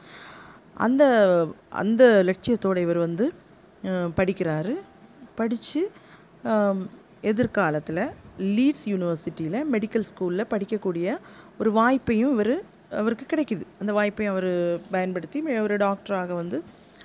அந்த 0.87 1.05
அந்த 1.83 2.03
லட்சியத்தோட 2.29 2.79
இவர் 2.87 3.01
வந்து 3.07 3.25
படிக்கிறாரு. 4.19 4.75
படித்து 5.39 5.81
எதிர்காலத்தில் 7.31 8.03
லீட்ஸ் 8.57 8.85
யூனிவர்சிட்டியில் 8.93 9.59
மெடிக்கல் 9.73 10.07
ஸ்கூலில் 10.11 10.51
படிக்கக்கூடிய 10.53 11.17
ஒரு 11.61 11.71
வாய்ப்பையும் 11.79 12.35
இவர் 12.37 12.55
அவருக்கு 12.99 13.25
கிடைக்குது. 13.33 13.65
அந்த 13.81 13.93
வாய்ப்பையும் 13.99 14.33
அவர் 14.35 14.51
பயன்படுத்தி 14.95 15.41
ஒரு 15.67 15.77
டாக்டராக 15.85 16.35
வந்து 16.41 16.59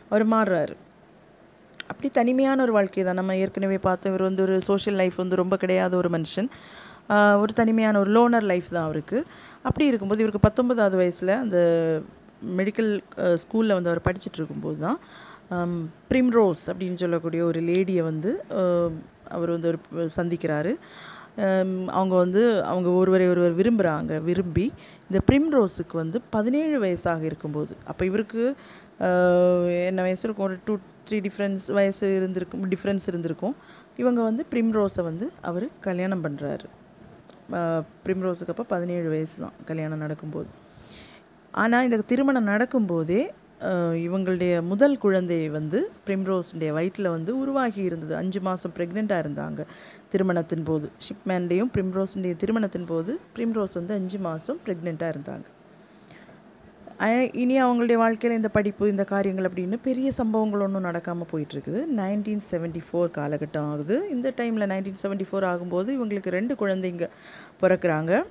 அவர் 0.10 0.26
மாறுறாரு. 0.34 0.76
அப்படி 1.92 2.10
தனிமையான 2.20 2.62
ஒரு 2.66 2.74
வாழ்க்கை 2.78 3.04
தான். 3.08 3.20
நம்ம 3.20 3.36
ஏற்கனவே 3.44 3.78
பார்த்தோம் 3.88 4.12
இவர் 4.14 4.28
வந்து 4.28 4.44
ஒரு 4.46 4.56
சோஷியல் 4.70 4.98
லைஃப் 5.02 5.18
வந்து 5.24 5.42
ரொம்ப 5.42 5.56
கிடையாத 5.64 5.94
ஒரு 6.02 6.10
மனுஷன். 6.16 6.50
ஒரு 7.42 7.52
தனிமையான 7.60 8.00
ஒரு 8.04 8.12
லோனர் 8.18 8.48
லைஃப் 8.52 8.70
தான் 8.76 8.88
அவருக்கு. 8.90 9.18
அப்படி 9.68 9.86
இருக்கும்போது 9.90 10.24
இவருக்கு 10.24 10.46
பத்தொன்பதாவது 10.48 10.98
வயசில் 11.02 11.34
அந்த 11.44 11.60
மெடிக்கல் 12.60 12.92
ஸ்கூலில் 13.44 13.76
வந்து 13.78 13.92
அவர் 13.92 14.06
படிச்சுட்டு 14.08 14.40
இருக்கும்போது 14.40 14.78
தான் 14.86 14.98
ப்ரிம்ரோஸ் 16.12 16.64
அப்படின்னு 16.72 17.02
சொல்லக்கூடிய 17.04 17.42
ஒரு 17.50 17.60
லேடியை 17.70 18.04
வந்து 18.12 18.32
அவர் 19.36 19.52
வந்து 19.56 19.70
ஒரு 19.72 20.08
சந்திக்கிறாரு. 20.18 20.74
அவங்க 22.00 22.14
வந்து 22.24 22.42
அவங்க 22.72 22.90
ஒருவரை 23.00 23.26
ஒருவர் 23.32 23.56
விரும்புகிறாங்க 23.60 24.14
விரும்பி 24.28 24.66
இந்த 25.10 25.20
ப்ரிம்ரோஸுக்கு 25.30 25.96
வந்து 26.04 26.18
பதினேழு 26.36 26.78
வயசாக 26.86 27.24
இருக்கும்போது 27.30 27.74
அப்போ 27.92 28.04
இவருக்கு 28.10 28.44
என்ன 29.90 30.02
வயசு 30.08 30.24
இருக்கும்? 30.26 30.48
ஒரு 30.50 30.58
டூ 30.68 30.74
த்ரீ 31.08 31.18
டிஃப்ரென்ஸ் 31.28 31.66
வயசு 31.78 32.06
இருந்திருக்கும் 32.20 32.64
டிஃப்ரென்ஸ் 32.74 33.08
இருந்திருக்கும். 33.12 33.56
இவங்க 34.02 34.20
வந்து 34.30 34.44
ப்ரிம்ரோஸை 34.54 35.04
வந்து 35.10 35.26
அவர் 35.50 35.66
கல்யாணம் 35.88 36.24
பண்ணுறாரு 36.26 36.68
ப்ரிம்ரோஸுக்கு 38.06 38.54
அப்போ 38.54 38.66
பதினேழு 38.76 39.08
வயசு 39.16 39.36
தான் 39.46 39.58
கல்யாணம் 39.70 40.04
நடக்கும்போது. 40.06 40.50
ஆனால் 41.64 41.86
இந்த 41.88 41.98
திருமணம் 42.12 42.52
நடக்கும்போதே 42.54 43.20
இவங்களுடைய 44.06 44.54
முதல் 44.72 44.96
குழந்தை 45.04 45.38
வந்து 45.58 45.80
பிரிம்ரோஸுடைய 46.08 46.70
வயிற்றில் 46.78 47.14
வந்து 47.14 47.32
உருவாகி 47.42 47.82
இருந்தது. 47.90 48.14
அஞ்சு 48.22 48.40
மாதம் 48.48 48.74
ப்ரெக்னெண்ட்டாக 48.78 49.24
இருந்தாங்க. 49.24 49.62
திருமணத்தின் 50.16 50.64
போது. 50.64 50.90
ஷிப்மேன்டையும் 51.08 51.70
பிரிம்ரோஸுடைய 51.74 52.36
திருமணத்தின் 52.36 52.86
போது 52.86 53.20
பிரிம்ரோஸ் 53.36 53.74
வந்து 53.74 53.94
அஞ்சு 53.94 54.20
மாதம் 54.20 54.60
ப்ரெக்னெண்ட்டாக 54.66 55.14
இருந்தாங்க. 55.14 55.44
இனி 57.36 57.64
அவங்களுடைய 57.64 57.94
வாழ்க்கையில் 57.94 58.38
இந்த 58.38 58.50
படிப்பு 58.50 58.90
இந்த 58.90 59.04
காரியங்கள் 59.04 59.50
அப்படின்னு 59.50 59.78
பெரிய 59.84 60.12
சம்பவங்கள் 60.12 60.60
ஒன்றும் 60.60 60.84
நடக்காமல் 60.84 61.36
போயிட்டுருக்குது. 61.36 61.84
நைன்டீன் 61.98 62.40
செவன்ட்டி 62.52 62.80
ஃபோர் 62.92 63.12
காலகட்டம் 63.18 63.72
ஆகுது. 63.72 64.10
இந்த 64.10 64.34
டைமில் 64.38 64.70
நைன்டீன் 64.70 64.96
செவன்ட்டி 65.04 65.26
ஃபோர் 65.32 65.46
ஆகும்போது 65.46 66.00
இவங்களுக்கு 66.00 66.30
ரெண்டு 66.30 66.56
குழந்தைங்க 66.56 67.10
பிறக்கிறாங்க. 67.62 68.24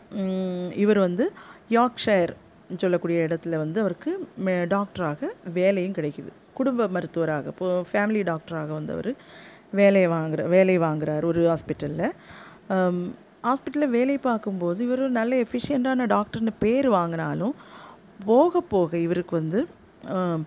இவர் 0.77 0.99
வந்து 0.99 1.33
யாக்ஷயர் 1.71 2.29
சொல்லக்கூடிய 2.77 3.25
இடத்துல 3.25 3.57
வந்து 3.57 3.81
அவருக்கு 3.81 4.29
மே- 4.45 4.67
டாக்டராக 4.67 5.25
வேலையும் 5.53 5.93
கிடைக்குது. 5.93 6.33
குடும்ப 6.55 6.87
மருத்துவராக 6.87 7.49
இப்போ 7.49 7.85
ஃபேமிலி 7.93 8.23
டாக்டராக 8.23 8.67
வந்து 8.67 8.93
அவர் 8.93 9.15
வேலையை 9.75 10.09
வாங்குற 10.11 10.43
வேலை 10.49 10.79
வாங்குறார் 10.79 11.25
ஒரு 11.25 11.43
ஹாஸ்பிட்டலில் 11.47 12.11
ஹாஸ்பிட்டலில் 13.43 13.95
வேலை 13.97 14.19
பார்க்கும்போது 14.19 14.85
இவர் 14.85 15.03
நல்ல 15.11 15.43
எஃபிஷியண்ட்டான 15.43 16.07
டாக்டர்னு 16.07 16.53
பேர் 16.59 16.89
வாங்கினாலும் 16.91 17.55
போக 18.25 18.61
போக 18.61 18.99
இவருக்கு 18.99 19.37
வந்து 19.37 19.61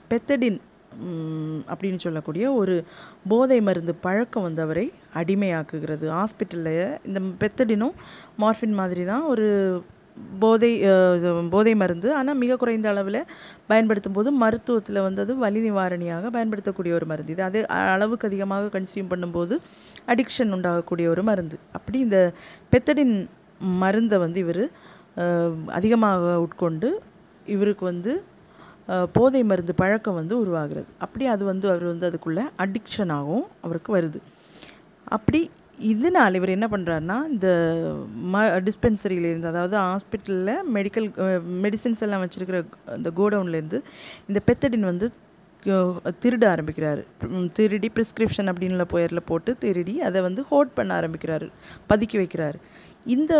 பெத்தடின் 0.09 0.59
அப்படின்னு 1.67 1.97
சொல்லக்கூடிய 1.97 2.45
ஒரு 2.51 2.75
போதை 3.27 3.61
மருந்து 3.61 3.93
பழக்கம் 3.95 4.43
வந்து 4.43 4.61
அவரை 4.61 4.85
அடிமையாக்குகிறது. 5.13 6.05
ஹாஸ்பிட்டலில் 6.09 7.07
இந்த 7.07 7.19
பெத்தடினும் 7.41 7.95
மார்ஃபின் 8.39 8.73
மாதிரி 8.73 9.05
தான் 9.05 9.23
ஒரு 9.23 9.47
போதை 10.41 10.71
போதை 11.53 11.73
மருந்து 11.81 12.07
ஆனால் 12.19 12.37
மிக 12.43 12.57
குறைந்த 12.61 12.87
அளவில் 12.93 13.19
பயன்படுத்தும் 13.71 14.15
போது 14.17 14.29
மருத்துவத்தில் 14.43 14.99
வந்து 15.07 15.21
அது 15.23 15.33
வலி 15.43 15.61
நிவாரணியாக 15.65 16.29
பயன்படுத்தக்கூடிய 16.35 16.93
ஒரு 16.99 17.05
மருந்து. 17.11 17.33
இது 17.35 17.43
அது 17.49 17.59
அளவுக்கு 17.95 18.27
அதிகமாக 18.29 18.71
கன்சியூம் 18.77 19.11
பண்ணும்போது 19.13 19.57
அடிக்ஷன் 20.13 20.53
உண்டாகக்கூடிய 20.57 21.07
ஒரு 21.13 21.23
மருந்து. 21.29 21.57
அப்படி 21.79 21.99
இந்த 22.07 22.19
பெத்தடின் 22.73 23.15
மருந்தை 23.83 24.19
வந்து 24.25 24.39
இவர் 24.45 24.63
அதிகமாக 25.79 26.33
உட்கொண்டு 26.45 26.89
இவருக்கு 27.55 27.85
வந்து 27.91 28.11
போதை 29.15 29.39
மருந்து 29.51 29.73
பழக்கம் 29.81 30.17
வந்து 30.19 30.33
உருவாகிறது. 30.43 30.89
அப்படி 31.05 31.25
அது 31.35 31.43
வந்து 31.51 31.65
அவர் 31.71 31.85
வந்து 31.91 32.05
அதுக்குள்ளே 32.09 32.43
அடிக்ஷனாகவும் 32.63 33.47
அவருக்கு 33.65 33.91
வருது. 33.97 34.19
அப்படி 35.17 35.41
இதனால் 35.91 36.37
இவர் 36.39 36.55
என்ன 36.55 36.67
பண்ணுறாருனா 36.73 37.17
இந்த 37.33 37.47
ம 38.33 38.43
டிஸ்பென்சரியிலேருந்து 38.67 39.51
அதாவது 39.51 39.75
ஹாஸ்பிட்டலில் 39.83 40.53
மெடிக்கல் 40.75 41.07
மெடிசின்ஸ் 41.65 42.03
எல்லாம் 42.07 42.23
வச்சுருக்கிற 42.23 42.59
அந்த 42.97 43.11
கோடவுன்லேருந்து 43.19 43.79
இந்த 44.29 44.41
பெத்தடின் 44.47 44.89
வந்து 44.91 45.07
திருட 46.23 46.43
ஆரம்பிக்கிறாரு. 46.53 47.01
திருடி 47.57 47.89
ப்ரிஸ்கிரிப்ஷன் 47.95 48.49
அப்படின்ல 48.51 48.83
பெயரில் 48.93 49.27
போட்டு 49.29 49.51
திருடி 49.63 49.95
அதை 50.07 50.19
வந்து 50.27 50.41
ஹோட் 50.51 50.75
பண்ண 50.77 50.91
ஆரம்பிக்கிறாரு. 50.99 51.47
பதுக்கி 51.91 52.17
வைக்கிறாரு. 52.21 52.57
இந்த 53.15 53.33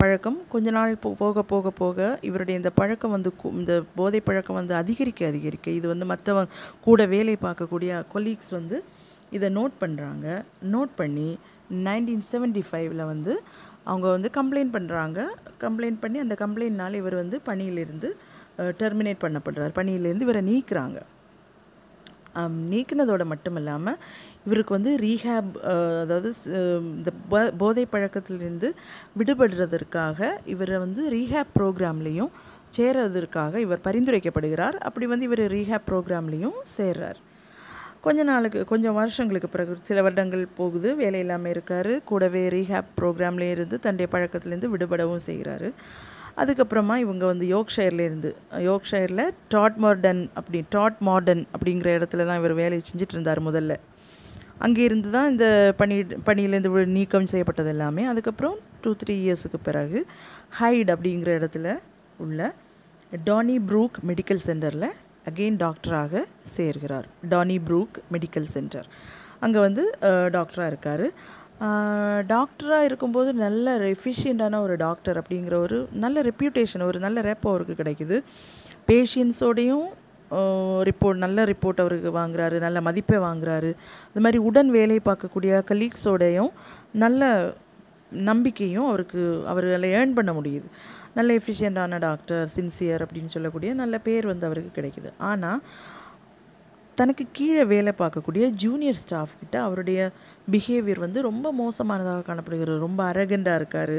பழக்கம் 0.00 0.38
கொஞ்ச 0.52 0.68
நாள் 0.76 0.92
போ 1.02 1.08
போக 1.20 1.42
போக 1.52 1.70
போக 1.80 1.98
இவருடைய 2.28 2.56
இந்த 2.60 2.70
பழக்கம் 2.80 3.14
வந்து 3.16 3.30
இந்த 3.60 3.74
போதை 3.98 4.20
பழக்கம் 4.28 4.58
வந்து 4.60 4.74
அதிகரிக்க 4.82 5.26
அதிகரிக்க 5.26 5.70
இது 5.78 5.86
வந்து 5.92 6.06
மற்றவங்க 6.12 6.52
கூட 6.86 7.06
வேலை 7.14 7.34
பார்க்கக்கூடிய 7.46 8.02
கொலீக்ஸ் 8.14 8.52
வந்து 8.58 8.78
இதை 9.30 9.48
நோட் 9.58 9.74
பண்ணுறாங்க 9.82 10.26
நோட் 10.74 10.92
பண்ணி 11.00 11.28
நைன்டீன் 11.86 12.24
செவன்ட்டி 12.32 12.62
ஃபைவ்ல 12.68 13.02
வந்து 13.12 13.34
அவங்க 13.90 14.06
வந்து 14.16 14.28
கம்ப்ளைண்ட் 14.38 14.74
பண்ணுறாங்க 14.76 15.20
கம்ப்ளைண்ட் 15.64 16.02
பண்ணி 16.02 16.18
அந்த 16.24 16.34
கம்ப்ளைண்ட்னால் 16.44 16.98
இவர் 17.00 17.16
வந்து 17.22 17.36
பணியிலிருந்து 17.48 18.10
டெர்மினேட் 18.80 19.24
பண்ணப்படுறார். 19.24 19.72
பணியிலேருந்து 19.78 20.26
இவரை 20.28 20.42
நீக்கிறாங்க. 20.52 20.98
நீக்கினதோடு 22.72 23.24
மட்டும் 23.32 23.56
இல்லாமல் 23.60 23.98
இவருக்கு 24.46 24.72
வந்து 24.76 24.92
ரீஹேப் 25.04 25.50
அதாவது 26.02 26.30
இந்த 26.98 27.10
போதை 27.62 27.84
பழக்கத்திலிருந்து 27.94 28.68
விடுபடுறதற்காக 29.20 30.30
இவரை 30.54 30.78
வந்து 30.84 31.02
ரீஹேப் 31.16 31.52
ப்ரோக்ராம்லேயும் 31.58 32.32
சேர்றதற்காக 32.76 33.54
இவர் 33.66 33.84
பரிந்துரைக்கப்படுகிறார். 33.88 34.76
அப்படி 34.88 35.06
வந்து 35.12 35.28
இவர் 35.30 35.44
ரீஹேப் 35.56 35.86
ப்ரோக்ராம்லேயும் 35.90 36.58
சேர்றார். 36.76 37.20
கொஞ்ச 38.04 38.20
நாளுக்கு 38.28 38.60
கொஞ்சம் 38.70 38.96
வருஷங்களுக்கு 38.98 39.48
பிறகு 39.48 39.72
சில 39.88 39.98
வருடங்கள் 40.04 40.42
போகுது 40.56 40.88
வேலை 41.00 41.18
இல்லாமல் 41.24 41.52
இருக்கார். 41.54 41.90
கூடவே 42.10 42.42
ரீஹேப் 42.54 42.88
ப்ரோக்ராம்லேயே 43.00 43.54
இருந்து 43.56 43.76
தன்னுடைய 43.84 44.08
பழக்கத்துலேருந்து 44.14 44.70
விடுபடவும் 44.72 45.22
செய்கிறாரு 45.26 45.68
அதுக்கப்புறமா 46.42 46.94
இவங்க 47.04 47.24
வந்து 47.30 47.46
யோக்ஷயர்லேருந்து 47.54 48.30
யோக்ஷயரில் 48.68 49.24
டாட் 49.54 49.78
மார்டன் 49.84 50.22
அப்படி 50.40 50.60
டாட் 50.74 50.98
மார்டன் 51.08 51.42
அப்படிங்கிற 51.54 51.88
இடத்துல 51.98 52.26
தான் 52.30 52.40
இவர் 52.42 52.54
வேலையை 52.62 52.82
செஞ்சுட்டு 52.88 53.16
இருந்தார் 53.16 53.40
முதல்ல. 53.48 53.72
அங்கே 54.66 54.82
இருந்து 54.88 55.08
தான் 55.10 55.30
இந்த 55.30 55.46
பணி 55.76 55.94
பணியிலேருந்து 56.28 56.86
நீக்கம் 56.96 57.30
செய்யப்பட்டது 57.32 57.72
எல்லாமே. 57.74 58.02
அதுக்கப்புறம் 58.04 58.56
டூ 58.82 58.90
த்ரீ 59.02 59.16
இயர்ஸுக்கு 59.24 59.60
பிறகு 59.68 60.00
ஹைட் 60.60 60.92
அப்படிங்கிற 60.94 61.30
இடத்துல 61.40 61.76
உள்ள 62.24 62.40
டானி 63.24 63.56
ப்ரூக் 63.70 63.96
மெடிக்கல் 64.10 64.44
சென்டரில் 64.48 64.88
அகெயின் 65.30 65.58
டாக்டராக 65.64 66.22
சேர்கிறார். 66.56 67.06
டானி 67.32 67.56
ப்ரூக் 67.68 67.96
மெடிக்கல் 68.14 68.48
சென்டர் 68.54 68.88
அங்கே 69.44 69.60
வந்து 69.66 69.84
டாக்டராக 70.36 70.70
இருக்கார். 70.72 71.06
டாக்டராக 72.32 72.86
இருக்கும்போது 72.88 73.30
நல்ல 73.42 73.74
எஃபிஷியண்ட்டான 73.94 74.60
ஒரு 74.66 74.74
டாக்டர் 74.84 75.18
அப்படிங்கிற 75.22 75.54
ஒரு 75.66 75.78
நல்ல 76.04 76.22
ரெப்யூட்டேஷன் 76.28 76.84
ஒரு 76.90 76.98
நல்ல 77.04 77.20
ரெப் 77.28 77.46
அவருக்கு 77.50 77.74
கிடைக்குது. 77.82 78.16
பேஷியன்ஸோடையும் 78.90 79.88
ரிப்போர்ட் 80.88 81.18
நல்ல 81.24 81.44
ரிப்போர்ட் 81.50 81.82
அவருக்கு 81.84 82.10
வாங்குறாரு 82.18 82.56
நல்ல 82.66 82.78
மதிப்பை 82.88 83.18
வாங்குறாரு. 83.26 83.70
அது 84.10 84.22
மாதிரி 84.26 84.38
உடன் 84.48 84.70
வேலை 84.78 84.96
பார்க்கக்கூடிய 85.08 85.52
கலீக்ஸோடையும் 85.70 86.52
நல்ல 87.04 87.30
நம்பிக்கையும் 88.30 88.88
அவருக்கு 88.90 89.20
அவரால் 89.50 89.86
ஏர்ன் 89.98 90.16
பண்ண 90.18 90.30
முடியுது. 90.38 90.68
நல்ல 91.14 91.34
எஃபிஷியண்டான 91.34 91.98
டாக்டர் 91.98 92.44
சின்சியர் 92.56 93.04
அப்படின்னு 93.04 93.34
சொல்லக்கூடிய 93.34 93.74
நல்ல 93.74 93.98
பேர் 93.98 94.26
வந்து 94.26 94.46
அவருக்கு 94.46 94.72
கிடைக்குது. 94.78 95.10
ஆனால் 95.30 95.60
தனக்கு 96.94 97.24
கீழே 97.32 97.64
வேலை 97.64 97.92
பார்க்கக்கூடிய 97.98 98.44
ஜூனியர் 98.62 98.98
ஸ்டாஃப் 99.02 99.38
கிட்ட 99.40 99.56
அவருடைய 99.62 100.00
பிஹேவியர் 100.50 100.98
வந்து 100.98 101.22
ரொம்ப 101.22 101.52
மோசமானதாக 101.52 102.22
காணப்படுகிறது. 102.22 102.78
ரொம்ப 102.78 103.00
அரகண்டாக 103.12 103.60
இருக்கார். 103.60 103.96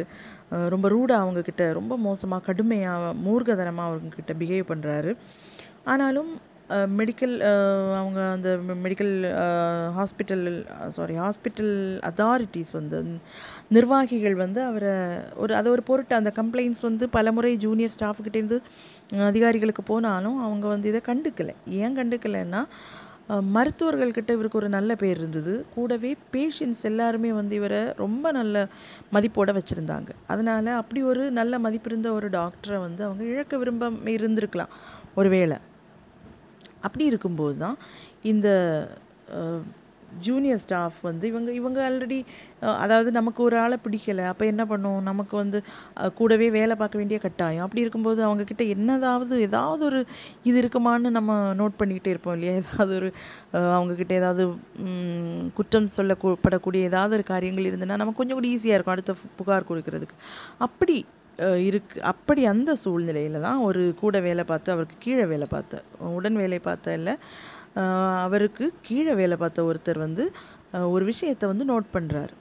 ரொம்ப 0.69 0.87
ரூடாக 0.87 1.23
அவங்கக்கிட்ட 1.23 1.65
ரொம்ப 1.73 1.93
மோசமாக 1.97 2.45
கடுமையாக 2.45 3.13
மூர்கதனமாக 3.25 3.89
அவங்கக்கிட்ட 3.89 4.33
பிஹேவ் 4.41 4.71
பண்ணுறாரு 4.71 5.13
ஆனாலும் 5.83 6.31
மெடிக்கல் 6.97 7.35
அவங்க 7.99 8.19
அந்த 8.35 8.49
medical 8.83 9.13
hospital 9.97 10.45
sorry 10.89 11.15
hospital 11.15 11.73
authorities 12.09 12.73
வந்து 12.79 12.99
நிர்வாகிகள் 13.69 14.35
வந்து 14.43 14.59
அவரை 14.63 14.95
ஒரு 15.35 15.55
அதை 15.55 15.71
ஒரு 15.71 15.83
பொருட்டு 15.83 16.15
அந்த 16.15 16.33
கம்ப்ளைண்ட்ஸ் 16.39 16.83
வந்து 16.89 17.07
பலமுறை 17.09 17.53
ஜூனியர் 17.57 17.95
ஸ்டாஃப்கிட்டேருந்து 17.95 18.59
அதிகாரிகளுக்கு 19.29 19.83
போனாலும் 19.83 20.37
அவங்க 20.39 20.67
வந்து 20.67 20.89
இதை 20.91 21.01
கண்டுக்கலை. 21.09 21.55
ஏன் 21.81 21.97
கண்டுக்கலைன்னா 21.97 22.61
மருத்துவர்கள்கிட்ட 23.55 24.31
இவருக்கு 24.35 24.59
ஒரு 24.61 24.69
நல்ல 24.69 24.95
பேர் 25.01 25.17
இருந்தது. 25.17 25.53
கூடவே 25.75 26.11
பேஷண்ட்ஸ் 26.33 26.83
எல்லாருமே 26.89 27.29
வந்து 27.39 27.53
இவரை 27.55 27.81
ரொம்ப 28.03 28.25
நல்ல 28.31 28.65
மதிப்போடு 29.15 29.53
வச்சுருந்தாங்க. 29.57 30.09
அதனால் 30.27 30.71
அப்படி 30.81 31.03
ஒரு 31.11 31.23
நல்ல 31.31 31.59
மதிப்பு 31.59 31.89
இருந்த 31.91 32.09
ஒரு 32.13 32.29
டாக்டரை 32.29 32.79
வந்து 32.87 33.03
அவங்க 33.03 33.23
இழக்க 33.23 33.57
விரும்ப 33.57 33.89
இருந்திருக்கலாம். 34.17 34.73
ஒரு 35.15 35.29
வேளை 35.29 35.57
அப்படி 36.87 37.05
இருக்கும்போது 37.11 37.57
தான் 37.65 37.77
இந்த 38.33 38.49
ஜூனியர் 40.25 40.61
ஸ்டாஃப் 40.63 40.97
வந்து 41.07 41.25
இவங்க 41.31 41.49
இவங்க 41.59 41.79
ஆல்ரெடி 41.85 42.17
அதாவது 42.83 43.09
நமக்கு 43.17 43.39
ஒரு 43.43 43.55
ஆளை 43.61 43.77
பிடிக்கலை 43.85 44.25
அப்போ 44.31 44.43
என்ன 44.51 44.63
பண்ணும்? 44.71 44.99
நமக்கு 45.09 45.35
வந்து 45.41 45.59
கூடவே 46.19 46.47
வேலை 46.57 46.75
பார்க்க 46.81 47.01
வேண்டிய 47.01 47.17
கட்டாயம். 47.23 47.63
அப்படி 47.65 47.83
இருக்கும்போது 47.85 48.19
அவங்கக்கிட்ட 48.27 48.65
என்னதாவது 48.75 49.39
ஏதாவது 49.47 49.83
ஒரு 49.89 50.01
இது 50.49 50.57
இருக்குமான்னு 50.63 51.11
நம்ம 51.17 51.39
நோட் 51.61 51.79
பண்ணிக்கிட்டே 51.81 52.13
இருப்போம் 52.15 52.35
இல்லையா? 52.37 52.53
ஏதாவது 52.61 52.93
ஒரு 52.99 53.09
அவங்கக்கிட்ட 53.77 54.15
ஏதாவது 54.21 54.45
குற்றம் 55.59 55.89
சொல்லப்படக்கூடிய 55.97 56.89
ஏதாவது 56.91 57.15
ஒரு 57.19 57.27
காரியங்கள் 57.33 57.69
இருந்ததுன்னா 57.71 57.99
நமக்கு 58.03 58.21
கொஞ்சம் 58.21 58.39
கூட 58.39 58.49
ஈஸியாக 58.55 58.77
இருக்கும் 58.77 58.97
அடுத்த 58.97 59.15
புகார் 59.41 59.69
கொடுக்கறதுக்கு. 59.71 60.17
அப்படி 60.67 60.97
இருக்கு. 61.69 61.97
அப்படி 62.11 62.41
அந்த 62.53 62.71
சூழ்நிலையில் 62.83 63.43
தான் 63.47 63.59
ஒரு 63.67 63.81
கூட 64.01 64.19
வேலை 64.27 64.43
பார்த்து 64.51 64.73
அவருக்கு 64.73 64.97
கீழே 65.05 65.25
வேலை 65.31 65.47
பார்த்த 65.53 65.81
உடன் 66.17 66.37
வேலை 66.41 66.59
பார்த்த 66.67 66.97
இல்லை 66.99 67.13
அவருக்கு 68.25 68.65
கீழே 68.87 69.13
வேலை 69.21 69.37
பார்த்த 69.43 69.67
ஒருத்தர் 69.69 69.99
வந்து 70.05 70.25
ஒரு 70.95 71.03
விஷயத்தை 71.11 71.45
வந்து 71.51 71.65
நோட் 71.71 71.87
பண்ணுறார் 71.95 72.33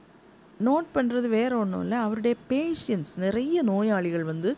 நோட் 0.68 0.88
பண்ணுறது 0.96 1.26
வேறு 1.38 1.54
ஒன்றும் 1.62 1.82
இல்லை. 1.84 1.98
அவருடைய 2.06 2.34
பேஷியன்ஸ் 2.50 3.12
நிறைய 3.24 3.62
நோயாளிகள் 3.70 4.26
வந்து 4.32 4.50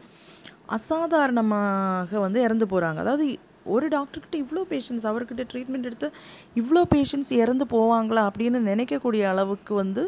அசாதாரணமாக 0.76 2.18
வந்து 2.26 2.38
இறந்து 2.46 2.66
போகிறாங்க 2.72 3.00
அதாவது 3.04 3.26
ஒரு 3.74 3.88
டாக்டர்கிட்ட 3.88 4.36
இவ்வளோ 4.44 4.62
பேஷண்ட்ஸ் 4.72 5.06
அவர்கிட்ட 5.10 5.44
ட்ரீட்மெண்ட் 5.52 5.88
எடுத்து 5.90 6.08
இவ்வளோ 6.56 6.82
பேஷண்ட்ஸ் 6.94 7.32
இறந்து 7.42 7.66
போவாங்களா 7.74 8.24
அப்படின்னு 8.30 8.60
நினைக்கக்கூடிய 8.72 9.22
அளவுக்கு 9.32 9.74
வந்து 9.74 10.04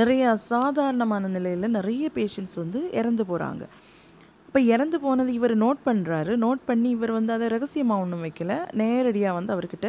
நிறைய 0.00 0.22
அசாதாரணமான 0.36 1.28
நிலையில் 1.36 1.74
நிறைய 1.78 2.10
பேஷண்ட்ஸ் 2.18 2.58
வந்து 2.62 2.82
இறந்து 3.00 3.24
போகிறாங்க 3.32 3.64
இப்போ 4.48 4.60
இறந்து 4.74 4.96
போனது 5.00 5.30
இவர் 5.38 5.54
நோட் 5.62 5.80
பண்ணுறாரு 5.86 6.32
நோட் 6.44 6.60
பண்ணி 6.66 6.88
இவர் 6.96 7.10
வந்து 7.16 7.32
அதை 7.34 7.46
ரகசியமாக 7.54 8.02
ஒன்றும் 8.04 8.22
வைக்கல. 8.26 8.52
நேரடியாக 8.80 9.36
வந்து 9.38 9.52
அவர்கிட்ட 9.54 9.88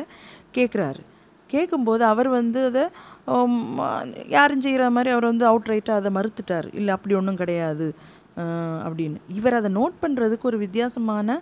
கேட்குறாரு 0.57 1.01
கேட்கும்போது 1.49 2.03
அவர் 2.11 2.29
வந்து 2.29 2.59
அதை 2.69 2.83
யாரும் 4.35 4.63
செய்கிற 4.65 4.89
மாதிரி 4.95 5.09
அவர் 5.15 5.29
வந்து 5.31 5.45
அவுட் 5.49 5.69
ரைட்டாக 5.71 5.99
அதை 6.01 6.11
மறுத்துட்டார். 6.17 6.67
இல்லை 6.79 6.91
அப்படி 6.97 7.15
ஒன்றும் 7.19 7.39
கிடையாது. 7.41 7.87
அப்படின்னு. 8.87 9.19
இவர் 9.39 9.57
அதை 9.59 9.69
நோட் 9.79 9.95
பண்ணுறதுக்கு 10.03 10.49
ஒரு 10.51 10.57
வித்தியாசமான 10.65 11.37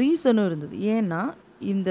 ரீசனும் 0.00 0.48
இருந்தது. 0.50 0.76
ஏன்னா 0.96 1.22
இந்த 1.74 1.90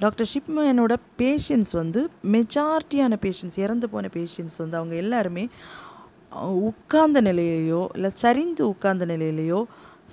டாக்டர் 0.00 0.30
ஷிப்மேனோட 0.32 0.94
பேஷண்ட்ஸ் 1.20 1.74
வந்து 1.80 2.00
மெஜாரிட்டியான 2.34 3.14
பேஷண்ட்ஸ் 3.24 3.58
இறந்து 3.64 3.86
போன 3.94 4.08
பேஷண்ட்ஸ் 4.16 4.58
வந்து 4.62 4.78
அவங்க 4.80 4.94
எல்லாருமே 5.04 5.44
உட்கார்ந்த 6.68 7.20
நிலையிலையோ 7.28 7.82
இல்லை 7.96 8.10
சரிந்து 8.14 8.62
உட்கார்ந்த 8.72 9.04
நிலையிலையோ 9.06 9.60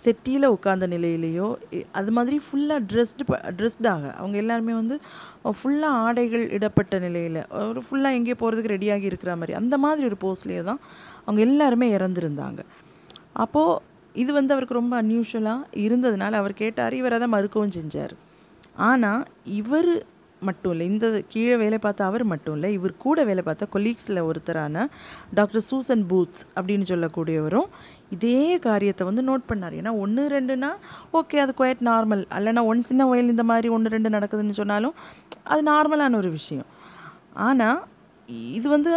செட்டியில் 0.04 0.46
உட்கார்ந்த 0.46 0.88
நிலையிலையோ 0.94 1.48
அது 1.92 2.12
மாதிரி 2.12 2.38
ஃபுல்லாக 2.46 2.82
ட்ரெஸ்டு 2.92 3.26
ட்ரெஸ்டாக 3.60 4.10
அவங்க 4.20 4.36
எல்லாருமே 4.44 4.74
வந்து 4.74 4.96
ஃபுல்லாக 5.60 6.02
ஆடைகள் 6.06 6.44
இடப்பட்ட 6.58 7.00
நிலையில் 7.00 7.40
ஒரு 7.70 7.84
ஃபுல்லாக 7.88 8.18
எங்கேயோ 8.20 8.38
போகிறதுக்கு 8.42 8.74
ரெடியாகி 8.76 9.08
இருக்கிற 9.12 9.34
மாதிரி 9.36 9.54
அந்த 9.54 9.78
மாதிரி 9.78 10.08
ஒரு 10.12 10.18
போஸ்ட்லேயே 10.26 10.64
தான் 10.64 10.82
அவங்க 11.26 11.42
எல்லாருமே 11.42 11.88
இறந்துருந்தாங்க. 11.98 12.62
அப்போது 13.44 13.82
இது 14.24 14.32
வந்து 14.40 14.54
அவருக்கு 14.56 14.80
ரொம்ப 14.82 14.96
அன்யூஷுவலாக 15.02 15.70
இருந்ததுனால 15.86 16.42
அவர் 16.42 16.62
கேட்டார் 16.64 16.94
இவர் 17.00 17.16
அதை 17.18 17.28
மறுக்கவும் 17.36 17.78
செஞ்சார். 17.78 18.14
ஆனால் 18.90 19.24
இவர் 19.60 19.90
மட்டும் 20.48 20.72
இல்லை 20.74 20.86
இந்த 20.92 21.08
கீழே 21.34 21.54
வேலை 21.62 21.78
பார்த்த 21.84 22.10
அவர் 22.10 22.24
மட்டும் 22.32 22.56
இல்லை 22.58 22.70
இவர் 22.78 22.94
கூட 23.04 23.20
வேலை 23.30 23.44
பார்த்த 23.48 23.68
கொலீக்ஸில் 23.76 24.22
ஒருத்தரான 24.30 24.84
டாக்டர் 25.38 25.66
சூசன் 25.70 26.04
பூத்ஸ் 26.10 26.42
அப்படின்னு 26.58 26.86
சொல்லக்கூடியவரும் 26.92 27.70
இதே 28.16 28.42
காரியத்தை 28.66 29.04
வந்து 29.10 29.24
நோட் 29.30 29.48
பண்ணார். 29.52 29.76
ஏன்னா 29.80 29.94
ஒன்று 30.04 30.24
ரெண்டுனா 30.36 30.72
ஓகே 31.20 31.40
அது 31.44 31.54
குவைட் 31.60 31.84
நார்மல் 31.90 32.24
அல்லனா 32.38 32.64
ஒன் 32.72 32.88
சின்ன 32.90 33.06
வயல் 33.12 33.34
இந்த 33.36 33.46
மாதிரி 33.52 33.70
ஒன்று 33.78 33.94
ரெண்டு 33.96 34.12
நடக்குதுன்னு 34.18 34.60
சொன்னாலும் 34.62 34.96
அது 35.54 35.64
நார்மலான 35.72 36.18
ஒரு 36.22 36.32
விஷயம். 36.40 36.70
ஆனால் 37.48 37.82
இது 38.60 38.68
வந்து 38.76 38.92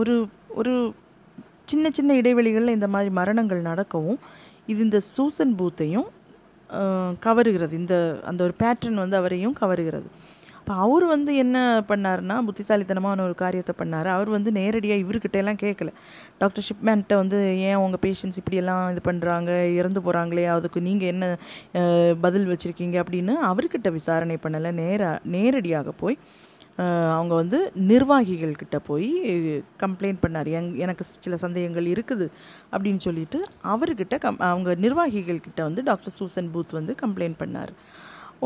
ஒரு 0.00 0.16
ஒரு 0.60 0.74
சின்ன 1.68 1.90
சின்ன 1.98 2.14
இடைவெளிகளில் 2.20 2.76
இந்த 2.78 2.88
மாதிரி 2.94 3.10
மரணங்கள் 3.20 3.68
நடக்கவும் 3.70 4.20
இது 4.72 4.80
இந்த 4.88 4.98
சூசன் 5.14 5.56
பூத்தையும் 5.60 6.08
கவருகிறது. 7.26 7.74
இந்த 7.82 7.94
அந்த 8.30 8.40
ஒரு 8.46 8.54
பேட்டர்ன் 8.62 9.02
வந்து 9.02 9.16
அவரையும் 9.20 9.56
கவருகிறது. 9.62 10.08
இப்போ 10.60 10.74
அவர் 10.84 11.04
வந்து 11.12 11.30
என்ன 11.42 11.56
பண்ணாருன்னா 11.88 12.36
புத்திசாலித்தனமான 12.46 13.22
ஒரு 13.26 13.34
காரியத்தை 13.42 13.72
பண்ணார். 13.80 14.08
அவர் 14.16 14.30
வந்து 14.34 14.50
நேரடியாக 14.58 15.02
இவர்கிட்ட 15.04 15.36
எல்லாம் 15.42 15.58
கேட்கல 15.64 15.90
டாக்டர் 16.42 16.66
ஷிப்மேன்கிட்ட 16.68 17.14
வந்து 17.22 17.38
ஏன் 17.68 17.80
உங்கள் 17.84 18.02
பேஷண்ட்ஸ் 18.04 18.38
இப்படியெல்லாம் 18.40 18.84
இது 18.92 19.02
பண்ணுறாங்க 19.10 19.50
இறந்து 19.80 20.02
போகிறாங்களே 20.06 20.46
அதுக்கு 20.54 20.80
நீங்கள் 20.88 21.10
என்ன 21.14 21.24
பதில் 22.24 22.48
வச்சுருக்கீங்க? 22.52 22.96
அப்படின்னு 23.02 23.34
அவர்கிட்ட 23.50 23.90
விசாரணை 23.98 24.38
பண்ணலை. 24.46 24.72
நேராக 24.82 25.20
நேரடியாக 25.36 25.92
போய் 26.02 26.18
அவங்க 27.16 27.34
வந்து 27.40 27.58
நிர்வாகிகள்கிட்ட 27.90 28.76
போய் 28.88 29.10
கம்ப்ளைண்ட் 29.82 30.20
பண்ணார். 30.24 30.48
எங் 30.58 30.70
எனக்கு 30.84 31.04
சில 31.24 31.36
சந்தேகங்கள் 31.44 31.86
இருக்குது 31.94 32.26
அப்படின்னு 32.72 33.02
சொல்லிட்டு 33.06 33.38
அவர்கிட்ட 33.72 34.16
கம் 34.24 34.40
அவங்க 34.48 34.74
நிர்வாகிகள்கிட்ட 34.86 35.60
வந்து 35.68 35.84
டாக்டர் 35.90 36.16
சூசன் 36.18 36.50
பூத் 36.54 36.78
வந்து 36.78 36.94
கம்ப்ளைண்ட் 37.02 37.38
பண்ணார். 37.42 37.72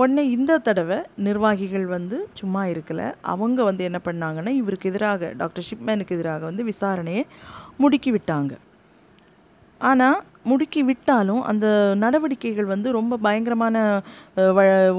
உடனே 0.00 0.24
இந்த 0.36 0.58
தடவை 0.66 0.98
நிர்வாகிகள் 1.26 1.86
வந்து 1.94 2.16
சும்மா 2.40 2.62
இருக்கலை. 2.72 3.06
அவங்க 3.32 3.60
வந்து 3.68 3.82
என்ன 3.88 3.98
பண்ணாங்கன்னா 4.08 4.52
இவருக்கு 4.60 4.90
எதிராக 4.90 5.30
டாக்டர் 5.42 5.66
ஷிப்மேனுக்கு 5.68 6.16
எதிராக 6.18 6.44
வந்து 6.50 6.64
விசாரணையை 6.72 7.22
முடுக்கி 7.82 8.12
விட்டாங்க. 8.16 8.52
ஆனால் 9.80 10.18
முடுக்கி 10.50 10.80
விட்டாலும் 10.90 11.42
அந்த 11.50 11.66
நடவடிக்கைகள் 12.04 12.68
வந்து 12.74 12.88
ரொம்ப 12.98 13.16
பயங்கரமான 13.26 13.76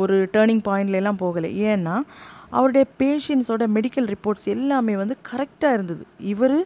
ஒரு 0.02 0.18
டேர்னிங் 0.36 0.66
பாயிண்ட்லலாம் 0.68 1.22
போகலை. 1.24 1.52
ஏன்னா 1.72 1.96
அவருடைய 2.58 2.86
பேஷண்ட்ஸோட 3.02 3.64
மெடிக்கல் 3.78 4.08
ரிப்போர்ட்ஸ் 4.14 4.48
எல்லாமே 4.56 4.94
வந்து 5.02 5.16
கரெக்டாக 5.32 5.76
இருந்தது. 5.78 6.04
இவர் 6.34 6.58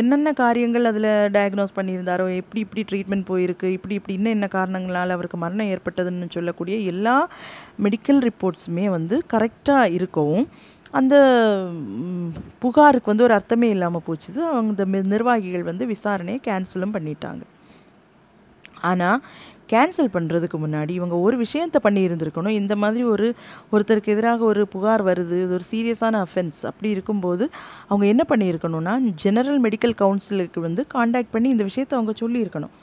என்னென்ன 0.00 0.28
காரியங்கள் 0.40 0.88
அதில் 0.90 1.08
டயக்னோஸ் 1.36 1.76
பண்ணியிருந்தாரோ 1.78 2.26
எப்படி 2.40 2.60
இப்படி 2.66 2.82
ட்ரீட்மெண்ட் 2.90 3.26
போயிருக்கு 3.30 3.68
இப்படி 3.76 3.94
இப்படி 3.98 4.14
இன்னும் 4.18 4.36
என்ன 4.36 4.46
காரணங்களால் 4.56 5.14
அவருக்கு 5.16 5.38
மரணம் 5.44 5.70
ஏற்பட்டதுன்னு 5.74 6.34
சொல்லக்கூடிய 6.36 6.76
எல்லா 6.92 7.16
மெடிக்கல் 7.86 8.20
ரிப்போர்ட்ஸுமே 8.28 8.86
வந்து 8.96 9.18
கரெக்டாக 9.34 9.94
இருக்கவும் 9.98 10.46
அந்த 10.98 11.14
புகாருக்கு 12.62 13.10
வந்து 13.10 13.26
ஒரு 13.26 13.34
அர்த்தமே 13.36 13.68
இல்லாமல் 13.74 14.06
போச்சுது. 14.06 14.40
அவங்க 14.52 14.84
நிர்வாகிகள் 15.14 15.68
வந்து 15.70 15.84
விசாரணையை 15.94 16.40
கேன்சலும் 16.48 16.94
பண்ணிட்டாங்க. 16.96 17.42
ஆனால் 18.90 19.20
கேன்சல் 19.72 20.12
பண்ணுறதுக்கு 20.14 20.58
முன்னாடி 20.64 20.90
இவங்க 20.90 21.16
ஒரு 21.26 21.36
விஷயத்த 21.44 21.78
பண்ணியிருந்திருக்கணும் 21.84 22.56
இந்த 22.60 22.76
மாதிரி 22.76 23.04
ஒரு 23.04 23.26
ஒருத்தருக்கு 23.72 24.14
எதிராக 24.14 24.44
ஒரு 24.44 24.62
புகார் 24.68 25.04
வருது 25.04 25.36
இது 25.42 25.56
ஒரு 25.58 25.66
சீரியஸான 25.72 26.22
அஃபென்ஸ் 26.26 26.60
அப்படி 26.70 26.90
இருக்கும்போது 26.90 27.44
அவங்க 27.88 28.06
என்ன 28.06 28.24
பண்ணியிருக்கணும்னா 28.28 28.94
ஜெனரல் 29.24 29.60
மெடிக்கல் 29.62 29.98
கவுன்சிலுக்கு 30.02 30.60
வந்து 30.60 30.84
காண்டாக்ட் 30.86 31.30
பண்ணி 31.30 31.48
இந்த 31.48 31.66
விஷயத்த 31.70 31.98
அவங்க 31.98 32.14
சொல்லியிருக்கணும். 32.22 32.74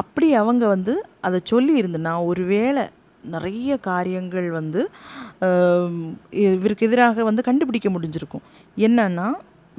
அப்படி 0.00 0.28
அவங்க 0.34 0.64
வந்து 0.66 0.92
அதை 1.20 1.40
சொல்லியிருந்துன்னா 1.50 2.12
ஒருவேளை 2.24 2.84
நிறைய 3.34 3.76
காரியங்கள் 3.88 4.48
வந்து 4.50 4.80
இவருக்கு 6.30 6.86
எதிராக 6.88 7.24
வந்து 7.24 7.42
கண்டுபிடிக்க 7.42 7.88
முடிஞ்சிருக்கும். 7.90 8.44
என்னன்னா 8.86 9.28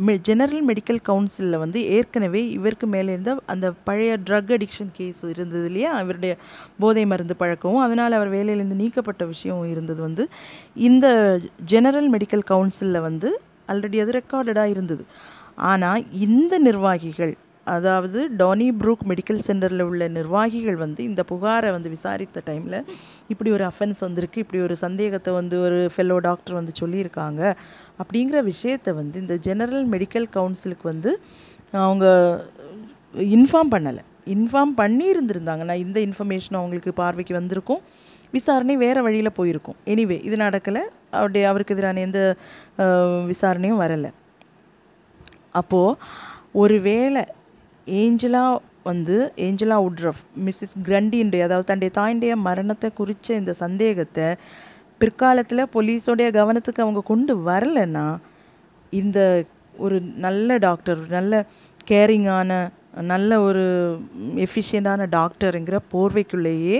ஜெனரல் 0.06 0.66
மெடிக்கல் 0.68 1.00
கவுன்சிலில் 1.04 1.58
வந்து 1.58 1.86
ஏற்கனவே 1.86 2.50
இவருக்கு 2.50 2.88
மேலே 2.88 3.12
இருந்த 3.12 3.38
அந்த 3.46 3.72
பழைய 3.72 4.18
ட்ரக் 4.26 4.52
அடிக்ஷன் 4.58 4.92
கேஸ் 4.94 5.24
இருந்தது 5.24 5.66
இல்லையா? 5.66 5.92
அவருடைய 5.92 6.36
போதை 6.80 7.06
மருந்து 7.06 7.36
பழக்கமும். 7.36 7.82
அதனால் 7.82 8.12
அவர் 8.12 8.34
வேலையிலேருந்து 8.34 8.82
நீக்கப்பட்ட 8.84 9.26
விஷயம் 9.26 9.70
இருந்தது 9.70 10.02
வந்து 10.02 10.28
இந்த 10.76 11.40
ஜெனரல் 11.66 12.12
மெடிக்கல் 12.12 12.44
கவுன்சிலில் 12.46 13.02
வந்து 13.02 13.42
ஆல்ரெடி 13.68 14.00
அது 14.02 14.22
ரெக்கார்டடாக 14.22 14.66
இருந்தது. 14.66 15.06
ஆனால் 15.56 16.12
இந்த 16.12 16.60
நிர்வாகிகள் 16.60 17.38
அதாவது 17.76 18.20
டானி 18.42 18.68
ப்ரூக் 18.82 19.04
மெடிக்கல் 19.12 19.42
சென்டரில் 19.48 19.84
உள்ள 19.90 20.04
நிர்வாகிகள் 20.18 20.78
வந்து 20.84 21.02
இந்த 21.10 21.22
புகாரை 21.32 21.70
வந்து 21.76 21.90
விசாரித்த 21.96 22.42
டைமில் 22.50 22.78
இப்படி 23.34 23.50
ஒரு 23.56 23.64
அஃபென்ஸ் 23.72 24.02
வந்திருக்கு 24.06 24.42
இப்படி 24.44 24.60
ஒரு 24.68 24.76
சந்தேகத்தை 24.84 25.32
வந்து 25.40 25.56
ஒரு 25.66 25.80
ஃபெல்லோ 25.94 26.18
டாக்டர் 26.28 26.58
வந்து 26.60 26.74
சொல்லியிருக்காங்க 26.82 27.42
அப்படிங்கிற 28.02 28.42
விஷயத்தை 28.52 28.94
வந்து 29.02 29.18
இந்த 29.24 29.38
ஜெனரல் 29.48 29.88
மெடிக்கல் 29.96 30.28
கவுன்சிலுக்கு 30.38 30.88
வந்து 30.94 31.14
அவங்க 31.86 32.06
இன்ஃபார்ம் 33.38 33.74
பண்ணலை. 33.76 34.04
இன்ஃபார்ம் 34.36 34.74
பண்ணியிருந்திருந்தாங்கன்னா 34.82 35.76
இந்த 35.86 35.98
இன்ஃபர்மேஷன் 36.08 36.60
அவங்களுக்கு 36.60 36.92
பார்வைக்கு 37.02 37.34
வந்திருக்கும். 37.40 37.82
விசாரணை 38.36 38.76
வேறு 38.86 39.02
வழியில் 39.06 39.38
போயிருக்கும். 39.40 39.78
எனிவே 39.92 40.18
இது 40.28 40.38
நடக்கலை. 40.46 40.82
அவருடைய 41.18 41.44
அவருக்கு 41.52 41.76
எதிரான 41.76 42.02
எந்த 42.08 42.20
விசாரணையும் 43.32 43.82
வரலை. 43.84 44.12
அப்போது 45.62 45.98
ஒருவேளை 46.64 47.22
ஏஞ்சலா 47.96 48.44
வந்து 48.84 49.16
ஏஞ்சலா 49.38 49.78
உட்ரஃப் 49.84 50.24
மிஸ்ஸஸ் 50.38 50.76
கிரண்டியுடைய 50.86 51.44
அதாவது 51.44 51.68
தன்னுடைய 51.68 51.92
தாயுடைய 51.98 52.34
மரணத்தை 52.38 52.90
குறித்த 52.94 53.36
இந்த 53.36 53.54
சந்தேகத்தை 53.54 54.28
பிற்காலத்தில் 55.02 55.72
போலீஸோடைய 55.74 56.28
கவனத்துக்கு 56.32 56.82
அவங்க 56.82 57.02
கொண்டு 57.04 57.34
வரலைன்னா 57.44 58.06
இந்த 58.94 59.20
ஒரு 59.76 59.98
நல்ல 60.18 60.58
டாக்டர் 60.58 61.02
நல்ல 61.10 61.44
கேரிங்கான 61.88 62.52
நல்ல 63.02 63.32
ஒரு 63.42 63.66
எஃபிஷியண்டான 64.38 65.08
டாக்டருங்கிற 65.10 65.78
போர்வைக்குள்ளேயே 65.92 66.78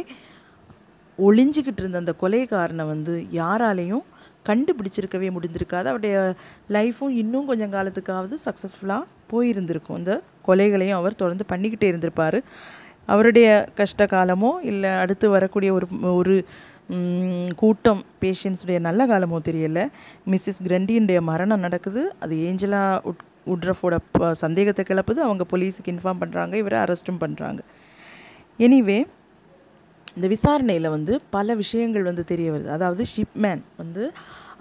ஒளிஞ்சிக்கிட்டு 1.20 1.82
இருந்த 1.82 1.98
அந்த 1.98 2.14
கொலைகாரனை 2.22 2.86
வந்து 2.86 3.14
யாராலையும் 3.32 4.06
கண்டுபிடிச்சிருக்கவே 4.48 5.32
முடிஞ்சிருக்காது 5.32 5.80
அவருடைய 5.80 6.34
லைஃப்பும் 6.70 7.10
இன்னும் 7.10 7.46
கொஞ்சம் 7.46 7.72
காலத்துக்காவது 7.72 8.34
சக்ஸஸ்ஃபுல்லாக 8.46 9.04
போயிருந்திருக்கும். 9.32 9.98
இந்த 9.98 10.22
கொலைகளையும் 10.48 10.92
அவர் 10.92 11.16
தொடர்ந்து 11.16 11.46
பண்ணிக்கிட்டே 11.50 11.84
இருந்திருப்பார். 11.84 12.42
அவருடைய 13.06 13.68
கஷ்ட 13.76 14.06
காலமோ 14.06 14.60
இல்லை 14.64 14.90
அடுத்து 14.90 15.30
வரக்கூடிய 15.30 15.74
ஒரு 15.74 15.88
ஒரு 16.02 16.46
கூட்டம் 17.56 18.04
பேஷண்ட்ஸுடைய 18.22 18.80
நல்ல 18.80 19.06
காலமோ 19.06 19.40
தெரியல. 19.40 19.88
மிஸ்ஸஸ் 20.28 20.68
கிரண்டியினுடைய 20.68 21.22
மரணம் 21.22 21.60
நடக்குது. 21.60 22.14
அது 22.20 22.36
ஏஞ்சலா 22.36 23.02
உட் 23.06 23.26
உட்ரஃபோட 23.48 23.98
ப- 24.12 24.34
சந்தேகத்தை 24.34 24.86
கிளப்புது. 24.88 25.18
அவங்க 25.18 25.46
போலீஸுக்கு 25.52 25.88
இன்ஃபார்ம் 25.88 26.22
பண்ணுறாங்க 26.22 26.54
இவரை 26.54 26.80
அரெஸ்ட்டும் 26.80 27.20
பண்ணுறாங்க 27.20 27.60
எனிவே 28.60 29.06
இந்த 30.18 30.28
விசாரணையில் 30.36 30.94
வந்து 30.98 31.14
பல 31.36 31.56
விஷயங்கள் 31.64 32.10
வந்து 32.10 32.26
தெரிய 32.34 32.48
வருது. 32.56 32.70
அதாவது 32.78 33.04
ஷிப்மேன் 33.14 33.64
வந்து 33.84 34.04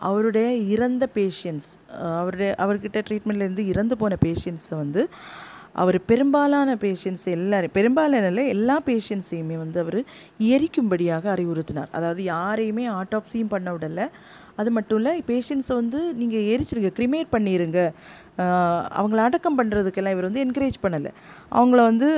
அவருடைய 0.09 0.49
இறந்த 0.75 1.05
பேஷியன்ஸ் 1.19 1.69
அவருடைய 2.21 2.49
அவர்கிட்ட 2.63 2.99
ட்ரீட்மெண்ட்லேருந்து 3.09 3.65
இறந்து 3.73 3.95
போன 4.01 4.17
பேஷியன்ஸை 4.25 4.77
வந்து 4.85 5.03
அவர் 5.83 5.97
பெரும்பாலான 6.11 6.75
பேஷண்ட்ஸ் 6.83 7.27
எல்லாரும் 7.37 7.73
பெரும்பாலான 7.79 8.29
இல்லை 8.33 8.45
எல்லா 8.55 8.77
பேஷண்ட்ஸையுமே 8.87 9.57
வந்து 9.63 9.79
அவர் 9.83 9.99
எரிக்கும்படியாக 10.55 11.25
அறிவுறுத்தினார். 11.35 11.91
அதாவது 11.99 12.21
யாரையுமே 12.35 12.85
ஆட்டாப்சியும் 12.99 13.51
பண்ண 13.55 13.71
விடலை. 13.75 14.07
அது 14.61 14.71
மட்டும் 14.77 14.99
இல்லை 15.01 15.13
பேஷண்ட்ஸை 15.31 15.75
வந்து 15.81 16.01
நீங்கள் 16.21 16.47
எரிச்சிருங்க 16.53 16.91
கிரிமேட் 16.99 17.33
பண்ணிடுங்க 17.35 17.81
அவங்கள 18.99 19.19
அடக்கம் 19.27 19.59
பண்ணுறதுக்கெல்லாம் 19.61 20.17
இவர் 20.17 20.29
வந்து 20.29 20.45
என்கரேஜ் 20.47 20.79
பண்ணலை. 20.85 21.13
அவங்கள 21.59 21.81
வந்து 21.91 22.09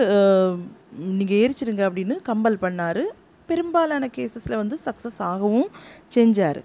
நீங்கள் 1.18 1.40
எரிச்சிருங்க 1.44 1.84
அப்படின்னு 1.88 2.16
கம்பல் 2.30 2.62
பண்ணார். 2.66 3.02
பெரும்பாலான 3.50 4.08
கேசஸில் 4.16 4.60
வந்து 4.62 4.76
சக்ஸஸ் 4.86 5.20
ஆகவும் 5.30 5.70
செஞ்சார். 6.16 6.60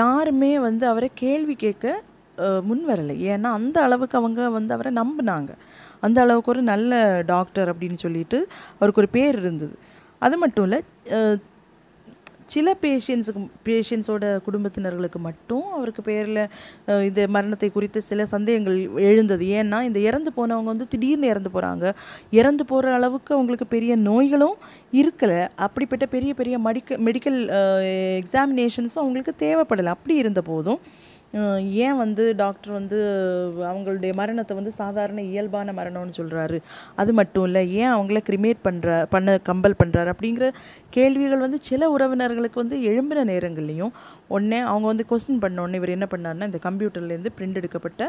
யாருமே 0.00 0.52
வந்து 0.68 0.84
அவரை 0.92 1.10
கேள்வி 1.24 1.56
கேட்க 1.64 1.86
முன்வரலை. 1.88 2.66
முன் 2.68 2.84
வரலை 2.88 3.14
ஏன்னா 3.30 3.48
அந்த 3.58 3.76
அளவுக்கு 3.86 4.16
அவங்க 4.18 4.40
வந்து 4.54 4.72
அவரை 4.76 4.90
நம்பினாங்க. 4.98 5.50
அந்த 6.06 6.18
அளவுக்கு 6.24 6.52
ஒரு 6.52 6.62
நல்ல 6.70 6.92
டாக்டர் 7.32 7.68
அப்படின்னு 7.72 7.98
சொல்லிட்டு 8.04 8.38
அவருக்கு 8.78 9.02
ஒரு 9.02 9.10
பேர் 9.16 9.36
இருந்தது. 9.42 9.74
அது 10.22 10.36
மட்டும் 10.42 10.64
இல்லை 10.66 10.78
சில 12.54 12.74
பேஷண்ட்ஸுக்கு 12.82 13.42
பேஷண்ட்ஸோட 13.68 14.24
குடும்பத்தினர்களுக்கு 14.46 15.18
மட்டும் 15.28 15.64
அவருக்கு 15.76 16.02
பேரில் 16.08 16.42
இது 17.08 17.22
மரணத்தை 17.36 17.68
குறித்து 17.76 18.00
சில 18.10 18.26
சந்தேகங்கள் 18.34 18.78
எழுந்தது. 19.10 19.44
ஏன்னா 19.60 19.80
இந்த 19.88 19.98
இறந்து 20.08 20.32
போனவங்க 20.38 20.72
வந்து 20.72 20.88
திடீர்னு 20.94 21.30
இறந்து 21.32 21.52
போகிறாங்க 21.54 21.92
இறந்து 22.40 22.64
போகிற 22.70 22.94
அளவுக்கு 22.98 23.32
அவங்களுக்கு 23.36 23.68
பெரிய 23.76 23.92
நோய்களும் 24.08 24.56
இருக்கலை. 25.02 25.40
அப்படிப்பட்ட 25.66 26.06
பெரிய 26.16 26.34
பெரிய 26.40 26.56
மெடிக்க 26.66 26.98
மெடிக்கல் 27.08 27.38
எக்ஸாமினேஷன்ஸும் 28.22 29.02
அவங்களுக்கு 29.04 29.34
தேவைப்படலை. 29.46 29.92
அப்படி 29.96 30.16
இருந்த 30.22 30.42
போதும் 30.50 30.80
ஏன் 31.80 31.96
வந்து 31.96 32.22
டாக்டர் 32.36 32.72
வந்து 32.72 32.98
அவங்களுடைய 33.68 34.12
மரணத்தை 34.14 34.54
வந்து 34.56 34.72
சாதாரண 34.72 35.20
இயல்பான 35.22 35.72
மரணம்னு 35.72 36.16
சொல்கிறாரு 36.16 36.58
அது 36.96 37.12
மட்டும் 37.12 37.44
இல்லை 37.44 37.62
ஏன் 37.72 37.92
அவங்கள 37.92 38.20
கிரிமேட் 38.26 38.64
பண்ணுற 38.64 39.02
பண்ண 39.04 39.38
கம்பல் 39.44 39.78
பண்ணுறாரு 39.82 40.10
அப்படிங்கிற 40.12 40.46
கேள்விகள் 40.90 41.38
வந்து 41.38 41.60
சில 41.62 41.90
உறவினர்களுக்கு 41.90 42.62
வந்து 42.62 42.78
எழும்பின 42.82 43.24
நேரங்கள்லையும் 43.24 43.92
உடனே 44.34 44.58
அவங்க 44.70 44.86
வந்து 44.92 45.04
கொஸ்டின் 45.10 45.40
பண்ண 45.44 45.62
உடனே 45.64 45.78
இவர் 45.80 45.92
என்ன 45.96 46.06
பண்ணாருன்னா 46.12 46.48
இந்த 46.50 46.60
கம்ப்யூட்டர்லேருந்து 46.66 47.32
பிரிண்ட் 47.38 47.58
எடுக்கப்பட்ட 47.60 48.02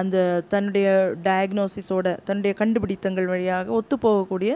அந்த 0.00 0.16
தன்னுடைய 0.52 0.86
டயக்னோசிஸோட 1.26 2.08
தன்னுடைய 2.28 2.52
கண்டுபிடித்தங்கள் 2.60 3.28
வழியாக 3.32 3.72
ஒத்து 3.78 3.98
போகக்கூடிய 4.06 4.52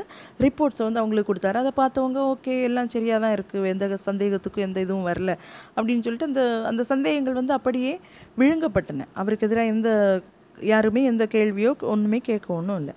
ரிப்போர்ட்ஸை 0.46 0.84
வந்து 0.88 1.02
அவங்களுக்கு 1.02 1.30
கொடுத்தாரு. 1.30 1.58
அதை 1.62 1.72
பார்த்தவங்க 1.82 2.20
ஓகே 2.32 2.54
எல்லாம் 2.68 2.92
சரியாக 2.96 3.20
தான் 3.24 3.34
இருக்குது 3.36 3.72
எந்த 3.74 3.98
சந்தேகத்துக்கும் 4.08 4.66
எந்த 4.68 4.78
இதுவும் 4.86 5.08
வரல. 5.10 5.34
அப்படின்னு 5.76 6.04
சொல்லிட்டு 6.06 6.30
அந்த 6.30 6.42
அந்த 6.70 6.84
சந்தேகங்கள் 6.92 7.38
வந்து 7.40 7.54
அப்படியே 7.58 7.92
விழுங்கப்பட்டன. 8.40 9.06
அவருக்கு 9.22 9.46
எதிராக 9.48 9.74
எந்த 9.74 9.90
யாருமே 10.72 11.02
எந்த 11.12 11.24
கேள்வியோ 11.34 11.72
ஒன்றுமே 11.92 12.18
கேட்க 12.28 12.48
ஒன்றும் 12.60 12.78
இல்லை. 12.82 12.94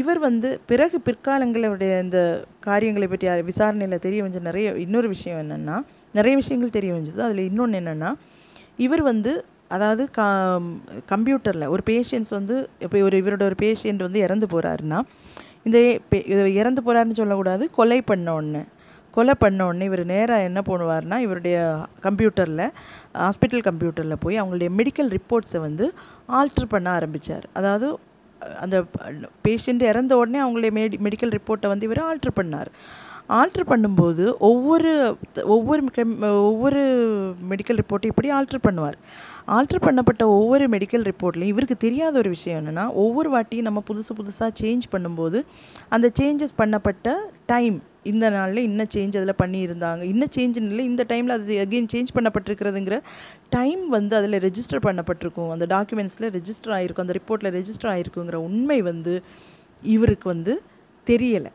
இவர் 0.00 0.20
வந்து 0.26 0.48
பிறகு 0.70 0.96
பிற்காலங்களுடைய 1.06 1.92
இந்த 2.04 2.18
காரியங்களை 2.66 3.06
பற்றி 3.08 3.26
விசாரணையில் 3.50 4.04
தெரிய 4.06 4.20
வந்து 4.26 4.40
நிறைய 4.48 4.68
இன்னொரு 4.84 5.08
விஷயம் 5.14 5.40
என்னென்னா 5.42 5.76
நிறைய 6.14 6.34
விஷயங்கள் 6.42 6.76
தெரிய 6.76 6.92
வந்தது. 6.92 7.20
அதில் 7.26 7.48
இன்னொன்று 7.50 7.80
என்னென்னா 7.80 8.10
இவர் 8.86 9.02
வந்து 9.10 9.32
அதாவது 9.76 10.02
க 10.16 10.22
கம்ப்யூட்டரில் 11.12 11.70
ஒரு 11.74 11.82
பேஷண்ட்ஸ் 11.90 12.32
வந்து 12.38 12.56
இப்போ 12.84 12.96
ஒரு 13.08 13.16
இவரோட 13.22 13.42
ஒரு 13.50 13.56
பேஷண்ட் 13.64 14.02
வந்து 14.06 14.20
இறந்து 14.26 14.46
போகிறாருன்னா 14.54 14.98
இந்த 15.66 15.78
இறந்து 16.60 16.80
போகிறாருன்னு 16.82 17.18
சொல்லக்கூடாது 17.20 17.64
கொலை 17.78 17.98
பண்ண 18.02 18.34
உடனே. 18.38 18.62
கொலை 19.16 19.34
பண்ண 19.34 19.60
உடனே 19.66 19.84
இவர் 19.90 20.02
நேராக 20.12 20.46
என்ன 20.48 20.60
பண்ணுவார்னா 20.68 21.16
இவருடைய 21.24 21.56
கம்ப்யூட்டரில் 22.06 22.64
ஹாஸ்பிட்டல் 23.22 23.64
கம்ப்யூட்டரில் 23.68 24.22
போய் 24.24 24.40
அவங்களுடைய 24.40 24.70
மெடிக்கல் 24.78 25.10
ரிப்போர்ட்ஸை 25.16 25.60
வந்து 25.66 25.86
ஆல்டர் 26.38 26.72
பண்ண 26.74 26.90
ஆரம்பித்தார் 26.98 27.46
அதாவது 27.60 27.88
அந்த 28.62 28.76
பேஷண்ட் 29.46 29.82
இறந்த 29.90 30.12
உடனே 30.16 30.38
அவங்களுடைய 30.44 30.72
மெடி 30.78 30.96
மெடிக்கல் 31.06 31.34
ரிப்போர்ட்டை 31.38 31.68
வந்து 31.72 31.86
இவர் 31.88 32.02
ஆல்ட்ரு 32.08 32.32
பண்ணார். 32.40 32.70
ஆல்ட்ரு 33.28 33.62
பண்ணும்போது 33.66 34.34
ஒவ்வொரு 34.38 35.16
ஒவ்வொரு 35.42 35.84
chem- 35.96 36.30
ஒவ்வொரு 36.30 36.80
மெடிக்கல் 37.50 37.78
ரிப்போர்ட்டையும் 37.78 38.04
இப்படி 38.04 38.32
ஆல்ட்ரு 38.32 38.58
பண்ணுவார். 38.68 38.92
ஆல்ட்ரு 39.48 39.80
பண்ணப்பட்ட 39.80 40.22
ஒவ்வொரு 40.22 40.68
மெடிக்கல் 40.68 41.10
ரிப்போர்ட்லையும் 41.10 41.42
இவருக்கு 41.42 41.76
தெரியாத 41.76 42.18
ஒரு 42.18 42.28
விஷயம் 42.28 42.66
என்னென்னா 42.66 42.92
ஒவ்வொரு 42.92 43.40
வாட்டியும் 43.40 43.60
நம்ம 43.60 43.82
புதுசு 43.92 44.18
புதுசாக 44.18 44.50
சேஞ்ச் 44.60 44.80
பண்ணும்போது 44.92 45.44
அந்த 45.88 46.10
சேஞ்சஸ் 46.20 46.58
பண்ணப்பட்ட 46.58 47.12
டைம் 47.46 47.82
இந்த 48.02 48.30
நாளில் 48.30 48.62
இன்ன 48.62 48.82
சேஞ்ச் 48.82 49.16
அதில் 49.16 49.34
பண்ணியிருந்தாங்க 49.42 50.00
இன்ன 50.00 50.26
சேஞ்சுன்னு 50.36 50.62
இல்லை 50.62 50.84
இந்த 50.84 51.04
டைமில் 51.08 51.28
அது 51.28 51.66
அகெயின் 51.66 51.86
சேஞ்ச் 51.92 52.06
பண்ணப்பட்டிருக்கிறதுங்கிற 52.14 53.00
டைம் 53.50 53.88
வந்து 53.88 54.16
அதில் 54.16 54.32
ரெஜிஸ்டர் 54.32 54.80
பண்ணப்பட்டிருக்கும். 54.82 55.50
அந்த 55.50 55.66
டாக்குமெண்ட்ஸில் 55.66 56.38
ரெஜிஸ்டர் 56.38 56.72
ஆகிருக்கும் 56.72 57.06
அந்த 57.06 57.14
ரிப்போர்ட்டில் 57.18 57.62
ரெஜிஸ்டர் 57.62 58.02
ஆகிருக்குங்கிற 58.02 58.34
உண்மை 58.34 58.82
வந்து 58.82 59.22
இவருக்கு 59.82 60.28
வந்து 60.28 60.62
தெரியலை. 61.06 61.50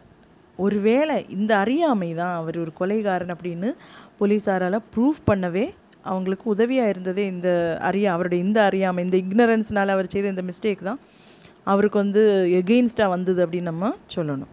ஒருவேளை 0.58 1.18
இந்த 1.38 1.52
அறியாமை 1.64 2.10
தான் 2.22 2.36
அவர் 2.40 2.58
ஒரு 2.64 2.72
கொலைகாரன் 2.80 3.34
அப்படின்னு 3.36 3.70
போலீஸாரால் 4.20 4.86
ப்ரூவ் 4.94 5.20
பண்ணவே 5.30 5.66
அவங்களுக்கு 6.12 6.46
உதவியாக 6.54 6.92
இருந்ததே 6.94 7.24
இந்த 7.34 7.50
அறியா 7.90 8.10
அவருடைய 8.16 8.42
இந்த 8.48 8.60
அறியாமை 8.70 9.02
இந்த 9.08 9.18
இக்னரன்ஸ்னால் 9.24 9.96
அவர் 9.96 10.14
செய்த 10.14 10.28
இந்த 10.34 10.44
மிஸ்டேக் 10.50 10.88
தான் 10.90 11.02
அவருக்கு 11.72 11.98
வந்து 12.04 12.22
எகெயின்ஸ்டாக 12.60 13.14
வந்தது 13.16 13.40
அப்படின்னு 13.46 13.70
நம்ம 13.72 13.90
சொல்லணும். 14.16 14.52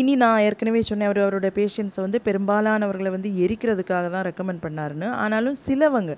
இனி 0.00 0.12
நான் 0.22 0.42
ஏற்கனவே 0.46 0.80
சொன்னேன் 0.88 1.08
அவர் 1.08 1.20
அவரோட 1.22 1.48
பேஷண்ட்ஸை 1.56 2.00
வந்து 2.04 2.18
பெரும்பாலானவர்களை 2.26 3.10
வந்து 3.14 3.30
எரிக்கிறதுக்காக 3.44 4.06
தான் 4.14 4.24
ரெக்கமெண்ட் 4.28 4.62
பண்ணாருன்னு. 4.66 5.08
ஆனாலும் 5.22 5.56
சிலவங்க 5.64 6.12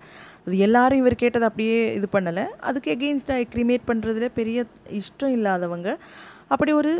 அது 0.44 0.56
எல்லாரும் 0.66 1.00
இவர் 1.02 1.20
கேட்டதை 1.22 1.46
அப்படியே 1.50 1.78
இது 1.98 2.08
பண்ணலை. 2.16 2.44
அதுக்கு 2.68 2.90
எகெயின்ஸ்டாக 2.96 3.48
கிரிமேட் 3.54 3.88
பண்ணுறதுல 3.90 4.28
பெரிய 4.38 4.58
இஷ்டம் 5.00 5.34
இல்லாதவங்க 5.38 5.90
அப்படி 6.54 6.72
ஒரு 6.80 6.92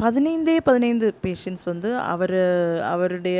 பதினைந்தே 0.00 0.54
பதினைந்து 0.68 1.06
பேஷண்ட்ஸ் 1.24 1.66
வந்து 1.70 1.90
அவர் 2.12 2.38
அவருடைய 2.92 3.38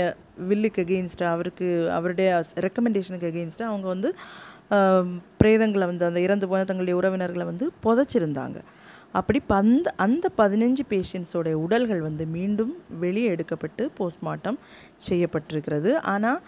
வில்லுக்கு 0.51 0.83
அகெயின்ஸ்டாக 0.85 1.35
அவருக்கு 1.37 1.67
அவருடைய 1.97 2.29
ரெக்கமெண்டேஷனுக்கு 2.67 3.31
அகெயின்ஸ்டாக 3.31 3.71
அவங்க 3.73 3.87
வந்து 3.95 4.11
பிரேதங்களை 5.41 5.87
வந்து 5.91 6.07
அந்த 6.09 6.21
இறந்து 6.27 6.49
போன 6.51 6.65
தங்களுடைய 6.65 6.97
உறவினர்களை 7.01 7.45
வந்து 7.51 7.67
புதைச்சிருந்தாங்க. 7.85 8.59
அப்படி 9.19 9.39
பந்த 9.55 9.87
அந்த 10.05 10.27
பதினஞ்சு 10.41 10.83
பேஷண்ட்ஸோடைய 10.93 11.55
உடல்கள் 11.65 12.03
வந்து 12.09 12.27
மீண்டும் 12.37 12.73
வெளியே 13.05 13.31
எடுக்கப்பட்டு 13.35 13.85
போஸ்ட்மார்ட்டம் 13.99 14.59
செய்யப்பட்டிருக்கிறது. 15.09 15.93
ஆனால் 16.13 16.41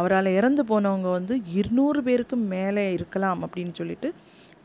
அவரால் 0.00 0.36
இறந்து 0.38 0.64
போனவங்க 0.64 1.10
வந்து 1.18 1.36
இருநூறு 1.60 2.00
பேருக்கு 2.08 2.36
மேலே 2.54 2.84
இருக்கலாம் 2.98 3.40
அப்படின்னு 3.46 3.74
சொல்லிட்டு 3.80 4.10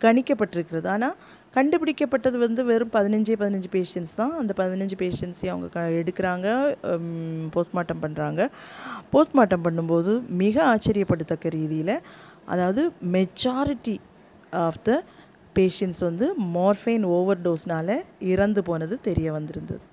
கணிக்கப்பட்டிருக்கிறது. 0.02 0.88
ஆனால் 0.96 1.16
கண்டுபிடிக்கப்பட்டது 1.58 2.38
வந்து 2.46 2.62
வெறும் 2.70 2.94
பதினஞ்சே 2.96 3.36
பதினஞ்சு 3.42 3.70
பேஷண்ட்ஸ் 3.76 4.18
தான். 4.22 4.34
அந்த 4.42 4.52
பதினஞ்சு 4.62 4.96
பேஷண்ட்ஸையும் 5.04 5.54
அவங்க 5.54 5.68
க 5.76 5.84
எடுக்கிறாங்க 6.00 6.48
போஸ்ட்மார்ட்டம் 7.56 8.02
பண்ணுறாங்க 8.06 8.42
போஸ்ட்மார்ட்டம் 9.14 9.66
பண்ணும்போது 9.68 10.14
மிக 10.44 10.56
ஆச்சரியப்படுத்தக்க 10.74 11.56
ரீதியில் 11.58 11.96
அதாவது 12.54 12.82
மெஜாரிட்டி 13.16 13.96
ஆஃப் 14.66 14.82
த 14.90 14.92
பேஷண்ட்ஸ் 15.56 16.02
வந்து 16.08 16.26
மார்ஃபைன் 16.58 17.06
ஓவர் 17.16 17.40
டோஸ்னால் 17.46 17.94
இறந்து 18.32 18.62
போனது 18.68 18.96
தெரிய 19.08 19.28
வந்திருந்தது. 19.38 19.84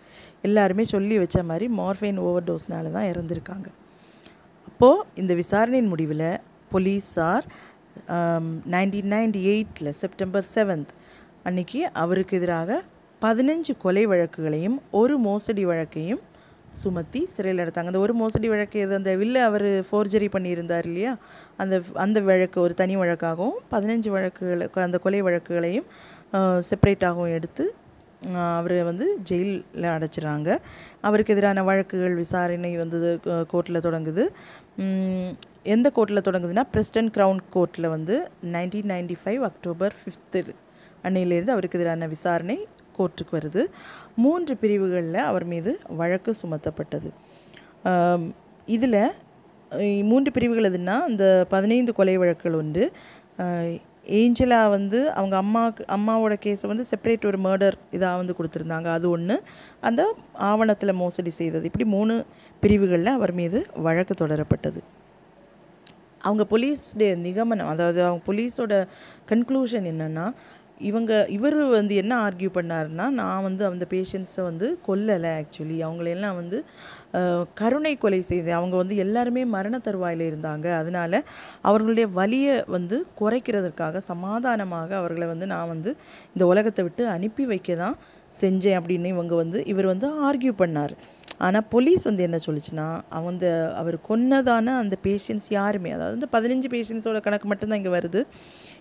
எல்லாருமே 0.46 0.84
சொல்லி 0.94 1.16
வச்ச 1.22 1.38
மாதிரி 1.50 1.66
மார்ஃபைன் 1.78 2.18
ஓவர் 2.26 2.46
டோஸ்னால 2.48 2.90
தான் 2.96 3.08
இறந்துருக்காங்க. 3.12 3.68
அப்போது 4.68 5.06
இந்த 5.22 5.32
விசாரணையின் 5.40 5.90
முடிவில் 5.92 6.28
போலீஸார் 6.72 7.46
நைன்டீன் 8.74 9.10
நைன்டி 9.14 9.40
எயிட்டில் 9.52 9.90
செப்டம்பர் 10.02 10.46
செவன்த் 10.54 10.92
அன்னைக்கு 11.44 11.80
அவருக்கு 12.02 12.36
எதிராக 12.38 12.80
பதினஞ்சு 13.22 13.72
கொலை 13.82 14.04
வழக்குகளையும் 14.12 14.78
ஒரு 15.00 15.14
மோசடி 15.26 15.64
வழக்கையும் 15.70 16.22
சுமத்தி 16.82 17.20
சிறையில் 17.32 17.62
எடுத்தாங்க 17.64 17.90
அந்த 17.90 18.00
ஒரு 18.04 18.14
மோசடி 18.20 18.48
வழக்கு 18.52 18.76
எது? 18.84 18.92
அந்த 19.00 19.10
வில்ல 19.20 19.36
அவர் 19.48 19.66
ஃபோர்ஜரி 19.88 20.28
பண்ணியிருந்தார் 20.36 20.86
இல்லையா? 20.90 21.12
அந்த 21.62 21.74
அந்த 22.04 22.18
வழக்கு 22.28 22.58
ஒரு 22.64 22.74
தனி 22.80 22.94
வழக்காகவும் 23.02 23.58
பதினஞ்சு 23.72 24.10
வழக்குகளை 24.16 24.66
அந்த 24.86 24.98
கொலை 25.04 25.20
வழக்குகளையும் 25.28 25.86
செப்பரேட்டாகவும் 26.70 27.34
எடுத்து 27.38 27.64
அவரை 28.56 28.82
வந்து 28.90 29.06
ஜெயிலில் 29.28 29.88
அடைச்சிறாங்க 29.94 30.50
அவருக்கு 31.06 31.34
எதிரான 31.34 31.62
வழக்குகள் 31.68 32.14
விசாரணை 32.22 32.72
வந்து 32.82 32.98
கோர்ட்டில் 33.52 33.84
தொடங்குது. 33.86 34.24
எந்த 35.74 35.86
கோர்ட்டில் 35.96 36.26
தொடங்குதுன்னா 36.28 36.64
பிரஸ்டன் 36.74 37.10
க்ரௌன் 37.16 37.40
கோர்ட்டில் 37.56 37.92
வந்து 37.96 38.16
nineteen 38.54 38.90
ninety 38.94 39.16
five 39.22 39.42
October 39.50 39.96
fifth 40.00 40.42
அன்னையிலேருந்து 41.06 41.54
அவருக்கு 41.54 41.78
எதிரான 41.78 42.08
விசாரணை 42.14 42.58
கோர்ட்டுக்கு 42.96 43.36
வருது. 43.38 43.62
மூன்று 44.24 44.54
பிரிவுகளில் 44.62 45.20
அவர் 45.30 45.46
மீது 45.52 45.72
வழக்கு 46.00 46.32
சுமத்தப்பட்டது. 46.42 47.10
இதில் 48.76 49.00
மூன்று 50.10 50.30
பிரிவுகள் 50.36 50.68
எதுனா 50.70 50.96
அந்த 51.08 51.24
பதினைந்து 51.52 51.92
கொலை 51.98 52.14
வழக்குகள் 52.22 52.60
உண்டு. 52.60 52.84
ஏஞ்சலா 54.20 54.58
வந்து 54.74 54.98
அவங்க 55.18 55.34
அம்மாவுக்கு 55.42 55.82
அம்மாவோட 55.96 56.34
கேஸை 56.44 56.66
வந்து 56.70 56.84
செப்பரேட் 56.90 57.28
ஒரு 57.30 57.38
மர்டர் 57.46 57.76
இதாக 57.96 58.18
வந்து 58.20 58.34
கொடுத்துருந்தாங்க. 58.38 58.88
அது 58.96 59.06
ஒன்று 59.16 59.36
அந்த 59.88 60.02
ஆவணத்தில் 60.50 60.98
மோசடி 61.02 61.32
செய்தது. 61.38 61.64
இப்படி 61.70 61.86
மூணு 61.96 62.16
பிரிவுகளில் 62.64 63.16
அவர் 63.18 63.32
மீது 63.40 63.60
வழக்கு 63.86 64.14
தொடரப்பட்டது. 64.22 64.82
அவங்க 66.26 66.44
போலீஸ்டைய 66.50 67.12
நிகமனம் 67.24 67.70
அதாவது 67.72 68.00
அவங்க 68.04 68.22
போலீஸோட 68.28 68.74
கன்க்ளூஷன் 69.30 69.88
என்னென்னா 69.90 70.26
இவங்க 70.80 71.12
இவர் 71.36 71.56
வந்து 71.76 71.94
என்ன 72.02 72.12
ஆர்கியூ 72.26 72.50
பண்ணாருன்னா 72.56 73.06
நான் 73.20 73.44
வந்து 73.46 73.62
அந்த 73.68 73.86
பேஷண்ட்ஸை 73.92 74.42
வந்து 74.48 74.66
கொல்லலை 74.86 75.30
ஆக்சுவலி 75.40 75.76
அவங்களையெல்லாம் 75.86 76.38
வந்து 76.40 76.58
கருணை 77.60 77.92
கொலை 77.96 78.20
செய்து 78.30 78.50
அவங்க 78.58 78.74
வந்து 78.82 78.96
எல்லாருமே 79.04 79.42
மரண 79.56 79.78
தருவாயில் 79.86 80.24
இருந்தாங்க. 80.30 80.66
அதனால் 80.80 81.18
அவர்களுடைய 81.68 82.06
வலியை 82.18 82.56
வந்து 82.76 82.98
குறைக்கிறதுக்காக 83.20 84.02
சமாதானமாக 84.10 84.96
அவர்களை 85.00 85.28
வந்து 85.32 85.48
நான் 85.54 85.72
வந்து 85.74 85.92
இந்த 86.34 86.46
உலகத்தை 86.52 86.84
விட்டு 86.88 87.04
அனுப்பி 87.16 87.46
வைக்க 87.52 87.76
தான் 87.84 87.98
செஞ்சேன் 88.42 88.78
அப்படின்னு 88.80 89.14
இவங்க 89.16 89.34
வந்து 89.42 89.58
இவர் 89.72 89.92
வந்து 89.92 90.08
ஆர்கியூ 90.28 90.54
பண்ணார். 90.62 90.94
ஆனால் 91.46 91.66
போலீஸ் 91.72 92.04
வந்து 92.08 92.22
என்ன 92.26 92.38
சொல்லிச்சுன்னா 92.46 92.86
வந்து 93.28 93.48
அவர் 93.80 93.96
கொன்னதான 94.08 94.74
அந்த 94.82 94.96
பேஷண்ட்ஸ் 95.06 95.48
யாருமே 95.58 95.90
அதாவது 95.96 96.18
இந்த 96.20 96.28
பதினஞ்சு 96.36 96.68
பேஷண்ட்ஸோட 96.74 97.20
கணக்கு 97.26 97.48
மட்டும்தான் 97.50 97.80
இங்கே 97.80 97.94
வருது. 97.98 98.20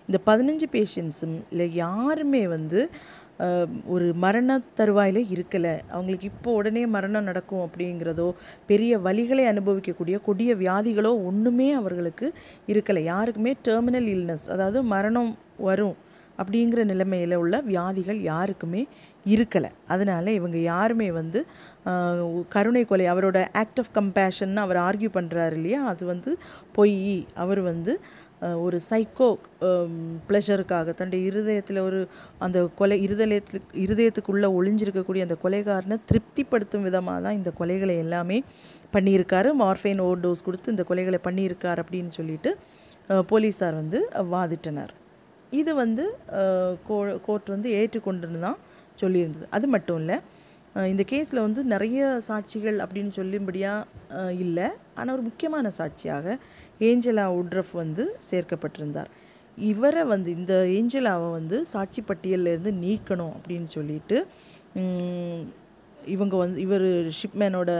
இந்த 0.08 0.18
பதினஞ்சு 0.28 0.66
பேஷண்ட்ஸும் 0.76 1.36
இல்லை 1.52 1.66
யாருமே 1.74 2.42
வந்து 2.56 2.80
ஒரு 3.94 4.06
மரண 4.24 4.58
தருவாயில் 4.78 5.20
இருக்கலை. 5.34 5.72
அவங்களுக்கு 5.94 6.26
இப்போ 6.32 6.50
உடனே 6.58 6.82
மரணம் 6.96 7.28
நடக்கும் 7.30 7.64
அப்படிங்கிறதோ 7.66 8.28
பெரிய 8.70 8.98
வழிகளை 9.06 9.44
அனுபவிக்கக்கூடிய 9.52 10.18
கொடிய 10.26 10.50
வியாதிகளோ 10.62 11.12
ஒன்றுமே 11.30 11.68
அவர்களுக்கு 11.80 12.26
இருக்கலை. 12.72 13.02
யாருக்குமே 13.12 13.54
டெர்மினல் 13.68 14.08
இல்னஸ் 14.14 14.46
அதாவது 14.56 14.80
மரணம் 14.94 15.32
வரும் 15.68 15.96
அப்படிங்கிற 16.38 16.80
நிலைமையில் 16.90 17.34
உள்ள 17.40 17.56
வியாதிகள் 17.70 18.20
யாருக்குமே 18.30 18.82
இருக்கலை. 19.32 19.70
அதனால் 19.92 20.30
இவங்க 20.38 20.58
யாருமே 20.72 21.08
வந்து 21.20 21.40
கருணை 22.54 22.82
கொலை 22.90 23.06
அவரோட 23.12 23.38
ஆக்ட் 23.62 23.80
ஆஃப் 23.82 23.94
கம்பேஷன் 23.98 24.62
அவர் 24.64 24.78
ஆர்கியூ 24.88 25.10
பண்ணுறாரு 25.18 25.56
இல்லையா? 25.60 25.80
அது 25.92 26.04
வந்து 26.12 26.30
பொய். 26.78 27.00
அவர் 27.44 27.62
வந்து 27.70 27.94
ஒரு 28.64 28.78
சைக்கோ 28.88 29.28
ப்ளஷருக்காக 30.28 30.94
தன்னுடைய 30.96 31.28
இருதயத்தில் 31.30 31.78
ஒரு 31.88 32.00
அந்த 32.44 32.58
கொலை 32.80 32.96
இருதயத்தில் 33.06 33.62
இருதயத்துக்குள்ளே 33.84 34.48
ஒளிஞ்சிருக்கக்கூடிய 34.58 35.26
அந்த 35.26 35.36
கொலைகாரனை 35.44 35.96
திருப்திப்படுத்தும் 36.10 36.84
விதமாக 36.88 37.22
தான் 37.26 37.38
இந்த 37.38 37.52
கொலைகளை 37.60 37.94
எல்லாமே 38.04 38.38
பண்ணியிருக்காரு. 38.96 39.50
மார்ஃபைன் 39.62 40.02
ஓவர் 40.06 40.22
டோஸ் 40.24 40.46
கொடுத்து 40.48 40.74
இந்த 40.74 40.86
கொலைகளை 40.90 41.20
பண்ணியிருக்கார் 41.28 41.82
அப்படின்னு 41.84 42.12
சொல்லிட்டு 42.18 42.52
போலீஸார் 43.30 43.80
வந்து 43.80 43.98
வாதிட்டனர். 44.34 44.92
இது 45.62 45.72
வந்து 45.82 46.04
கோ 46.88 46.96
கோர்ட் 47.26 47.50
வந்து 47.54 47.70
ஏற்றுக்கொண்டுன்னு 47.80 48.40
தான் 48.46 48.60
சொல்லியிருந்தது. 49.04 49.46
அது 49.56 49.66
மட்டும் 49.74 50.00
இல்லை 50.02 50.18
இந்த 50.92 51.02
கேஸில் 51.10 51.44
வந்து 51.46 51.60
நிறைய 51.72 51.98
சாட்சிகள் 52.28 52.78
அப்படின்னு 52.84 53.12
சொல்லும்படியாக 53.18 54.30
இல்லை. 54.44 54.68
ஆனால் 54.98 55.14
ஒரு 55.16 55.24
முக்கியமான 55.28 55.70
சாட்சியாக 55.78 56.36
ஏஞ்சலா 56.88 57.26
உட்ரஃப் 57.40 57.74
வந்து 57.82 58.04
சேர்க்கப்பட்டிருந்தார். 58.30 59.10
இவரை 59.70 60.02
வந்து 60.12 60.30
இந்த 60.38 60.54
ஏஞ்சலாவை 60.78 61.28
வந்து 61.38 61.58
சாட்சி 61.72 62.02
பட்டியலேருந்து 62.08 62.72
நீக்கணும் 62.84 63.34
அப்படின்னு 63.36 63.70
சொல்லிட்டு 63.76 64.16
இவங்க 66.14 66.34
வந்து 66.42 66.58
இவர் 66.66 66.88
ஷிப்மேனோட 67.18 67.70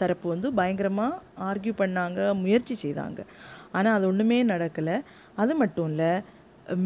தரப்பு 0.00 0.26
வந்து 0.34 0.48
பயங்கரமாக 0.58 1.20
ஆர்கியூ 1.48 1.74
பண்ணாங்க 1.82 2.20
முயற்சி 2.42 2.74
செய்தாங்க. 2.84 3.20
ஆனால் 3.76 3.96
அது 3.98 4.04
ஒன்றுமே 4.10 4.38
நடக்கலை. 4.54 4.96
அது 5.42 5.52
மட்டும் 5.62 5.88
இல்லை 5.92 6.12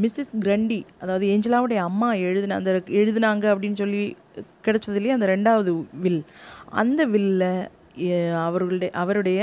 மிஸ்ஸஸ் 0.03 0.35
கிரண்டி 0.45 0.81
அதாவது 1.03 1.25
ஏஞ்சலாவுடைய 1.33 1.81
அம்மா 1.91 2.09
எழுதின 2.29 2.57
அந்த 2.61 2.73
எழுதினாங்க 3.01 3.45
அப்படின்னு 3.53 3.81
சொல்லி 3.83 4.03
கிடைச்சதுலேயே 4.67 5.15
அந்த 5.17 5.27
ரெண்டாவது 5.35 5.73
வில். 6.05 6.23
அந்த 6.83 7.01
வில்ல 7.15 7.45
அவர்களுடைய 8.45 8.91
அவருடைய 9.03 9.39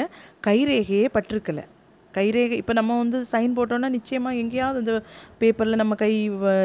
கைரேகையே 0.48 1.08
பட்டிருக்கலை. 1.16 1.64
கைரேகை 2.18 2.56
இப்போ 2.62 2.74
நம்ம 2.78 2.98
வந்து 3.02 3.18
சைன் 3.32 3.56
போட்டோன்னா 3.58 3.90
நிச்சயமாக 3.96 4.40
எங்கேயாவது 4.44 4.80
அந்த 4.84 4.94
பேப்பரில் 5.42 5.82
நம்ம 5.82 5.96
கை 6.04 6.14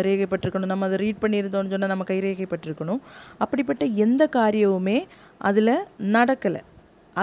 ரேகைப்பட்டிருக்கணும் 0.07 0.73
நம்ம 0.73 0.87
அதை 0.89 0.99
ரீட் 1.03 1.21
பண்ணியிருந்தோம்னு 1.25 1.73
சொன்னால் 1.75 1.93
நம்ம 1.93 2.07
கைரேகை 2.13 2.47
பட்டிருக்கணும். 2.53 3.03
அப்படிப்பட்ட 3.45 3.85
எந்த 4.05 4.29
காரியமுமே 4.39 4.99
அதில் 5.49 5.77
நடக்கலை. 6.17 6.63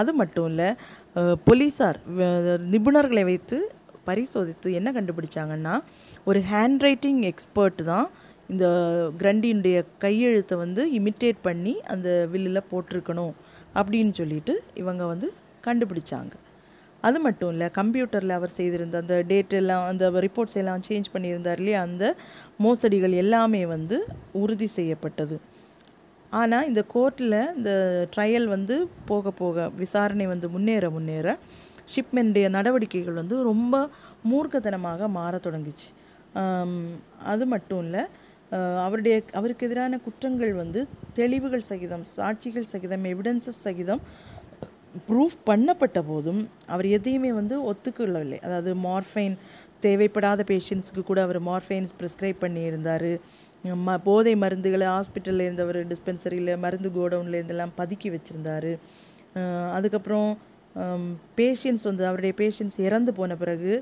அது 0.00 0.10
மட்டும் 0.20 0.48
இல்லை 0.50 0.68
போலீஸார் 1.48 1.98
நிபுணர்களை 2.74 3.24
வைத்து 3.30 3.56
பரிசோதித்து 4.08 4.68
என்ன 4.78 4.88
கண்டுபிடிச்சாங்கன்னா 4.98 5.74
ஒரு 6.26 6.40
ஹேண்ட் 6.50 6.84
ரைட்டிங் 6.86 7.20
எக்ஸ்பர்ட் 7.30 7.80
தான் 7.90 8.06
இந்த 8.52 8.66
கிரண்டியினுடைய 9.20 9.76
கையெழுத்தை 10.04 10.56
வந்து 10.64 10.82
இமிட்டேட் 10.98 11.38
பண்ணி 11.46 11.74
அந்த 11.92 12.08
வில்லில் 12.32 12.68
போட்டிருக்கணும் 12.70 13.34
அப்படின்னு 13.80 14.12
சொல்லிட்டு 14.20 14.54
இவங்க 14.82 15.02
வந்து 15.12 15.28
கண்டுபிடிச்சாங்க. 15.66 16.34
அது 17.06 17.18
மட்டும் 17.26 17.50
இல்லை 17.54 17.68
கம்ப்யூட்டரில் 17.78 18.34
அவர் 18.38 18.52
செய்திருந்த 18.58 18.96
அந்த 19.02 19.16
டேட் 19.30 19.54
எல்லாம் 19.60 19.84
அந்த 19.92 20.10
ரிப்போர்ட்ஸ் 20.26 20.58
எல்லாம் 20.60 20.84
சேஞ்ச் 20.88 21.08
பண்ணியிருந்தார் 21.14 21.60
இல்லையா 21.62 21.80
அந்த 21.88 22.04
மோசடிகள் 22.64 23.14
எல்லாமே 23.22 23.62
வந்து 23.74 23.96
உறுதி 24.42 24.68
செய்யப்பட்டது. 24.76 25.38
ஆனால் 26.40 26.68
இந்த 26.70 26.82
கோர்ட்டில் 26.94 27.38
இந்த 27.56 27.72
ட்ரையல் 28.14 28.46
வந்து 28.54 28.76
போக 29.10 29.32
போக 29.40 29.66
விசாரணை 29.82 30.26
வந்து 30.34 30.48
முன்னேற 30.54 30.90
முன்னேற 30.96 31.34
ஷிப்மென்டைய 31.94 32.46
நடவடிக்கைகள் 32.58 33.20
வந்து 33.22 33.36
ரொம்ப 33.50 33.74
மூர்க்கத்தனமாக 34.30 35.08
மாற 35.18 35.40
தொடங்கிச்சு. 35.48 35.88
அது 37.32 37.44
மட்டும் 37.52 37.82
இல்லை 37.86 38.02
அவருடைய 38.84 39.14
அவருக்கு 39.38 39.66
எதிரான 39.68 39.98
குற்றங்கள் 40.06 40.52
வந்து 40.62 40.80
தெளிவுகள் 41.18 41.68
சகிதம் 41.70 42.04
சாட்சிகள் 42.16 42.70
சகிதம் 42.72 43.04
எவிடன்சஸ் 43.12 43.62
சகிதம் 43.66 44.02
ப்ரூஃப் 45.08 45.36
பண்ணப்பட்ட 45.50 45.98
போதும் 46.08 46.40
அவர் 46.72 46.86
எதையுமே 46.96 47.30
வந்து 47.38 47.56
ஒத்துக்கொள்ளவில்லை. 47.70 48.38
அதாவது 48.46 48.70
மார்ஃபைன் 48.88 49.36
தேவைப்படாத 49.84 50.40
பேஷண்ட்ஸுக்கு 50.50 51.02
கூட 51.10 51.20
அவர் 51.26 51.38
மார்ஃபைன் 51.48 51.86
ப்ரிஸ்கிரைப் 52.00 52.42
பண்ணியிருந்தார். 52.44 53.10
ம 53.86 53.96
போதை 54.06 54.34
மருந்துகளை 54.42 54.86
ஹாஸ்பிட்டலில் 54.94 55.46
இருந்தவர் 55.46 55.78
டிஸ்பென்சரியில் 55.92 56.52
மருந்து 56.64 56.88
கோடவுனில் 56.96 57.38
இருந்தெல்லாம் 57.40 57.74
பதுக்கி 57.80 58.08
வச்சுருந்தார். 58.14 58.72
அதுக்கப்புறம் 59.76 60.30
பேஷண்ட்ஸ் 61.40 61.86
வந்து 61.90 62.04
அவருடைய 62.08 62.34
பேஷண்ட்ஸ் 62.40 62.78
இறந்து 62.86 63.12
போன 63.18 63.34
பிறகு 63.42 63.72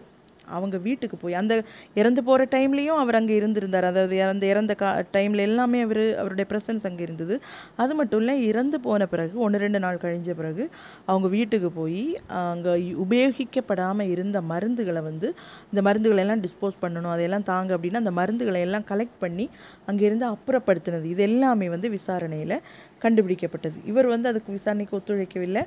அவங்க 0.57 0.77
வீட்டுக்கு 0.87 1.17
போய் 1.23 1.39
அந்த 1.41 1.55
இறந்து 2.01 2.23
போகிற 2.29 2.47
டைம்லேயும் 2.57 3.01
அவர் 3.05 3.19
அங்கே 3.21 3.35
இருந்திருந்தார். 3.41 3.87
அதாவது 3.91 4.15
இறந்த 4.23 4.45
இறந்த 4.53 4.75
கா 4.83 4.91
டைமில் 5.17 5.45
எல்லாமே 5.49 5.81
அவர் 5.87 6.03
அவருடைய 6.23 6.47
ப்ரெசன்ஸ் 6.53 6.87
அங்கே 6.91 7.05
இருந்தது. 7.09 7.37
அது 7.83 7.93
மட்டும் 8.01 8.21
இல்லை 8.23 8.37
இறந்து 8.51 8.81
போன 8.87 9.07
பிறகு 9.15 9.35
ஒன்று 9.47 9.63
ரெண்டு 9.65 9.83
நாள் 9.85 10.03
கழிஞ்ச 10.05 10.31
பிறகு 10.41 10.67
அவங்க 11.11 11.29
வீட்டுக்கு 11.37 11.71
போய் 11.81 12.05
அங்கே 12.43 12.75
உபயோகிக்கப்படாமல் 13.07 14.13
இருந்த 14.15 14.41
மருந்துகளை 14.53 15.03
வந்து 15.11 15.29
இந்த 15.71 15.81
மருந்துகளை 15.89 16.23
எல்லாம் 16.27 16.43
டிஸ்போஸ் 16.47 16.81
பண்ணணும் 16.85 17.13
அதையெல்லாம் 17.15 17.49
தாங்க 17.53 17.71
அப்படின்னா 17.77 18.03
அந்த 18.05 18.15
மருந்துகளை 18.21 18.61
எல்லாம் 18.69 18.87
கலெக்ட் 18.93 19.19
பண்ணி 19.25 19.47
அங்கேருந்து 19.91 20.27
அப்புறப்படுத்தினது. 20.35 21.07
இது 21.15 21.23
எல்லாமே 21.31 21.69
வந்து 21.75 21.89
விசாரணையில் 21.97 22.57
கண்டுபிடிக்கப்பட்டது. 23.05 23.79
இவர் 23.91 24.09
வந்து 24.15 24.31
அதுக்கு 24.31 24.51
விசாரணைக்கு 24.59 24.97
ஒத்துழைக்கவில்லை. 24.99 25.63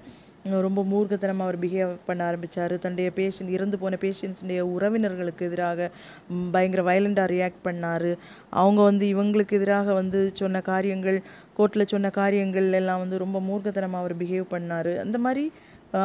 ரொம்ப 0.65 0.81
மூர்க்கத்தனமாக 0.91 1.45
அவர் 1.47 1.57
பிஹேவ் 1.63 1.91
பண்ண 2.07 2.21
ஆரம்பித்தார் 2.29 2.73
தன்னுடைய 2.83 3.09
பேஷண்ட் 3.19 3.51
இறந்து 3.57 3.77
போன 3.81 3.97
பேஷண்ட்ஸுடைய 4.01 4.61
உறவினர்களுக்கு 4.73 5.43
எதிராக 5.49 5.89
பயங்கர 6.53 6.81
வயலண்டாக 6.89 7.27
ரியாக்ட் 7.33 7.63
பண்ணார். 7.67 8.09
அவங்க 8.61 8.81
வந்து 8.89 9.05
இவங்களுக்கு 9.13 9.57
எதிராக 9.59 9.93
வந்து 9.99 10.19
சொன்ன 10.39 10.61
காரியங்கள் 10.71 11.19
கோர்ட்டில் 11.57 11.91
சொன்ன 11.93 12.11
காரியங்கள் 12.21 12.67
எல்லாம் 12.79 13.01
வந்து 13.03 13.17
ரொம்ப 13.25 13.39
மூர்க்கத்தனமாக 13.49 14.03
அவர் 14.03 14.15
பிஹேவ் 14.23 14.47
பண்ணார். 14.55 14.93
அந்த 15.05 15.19
மாதிரி 15.25 15.45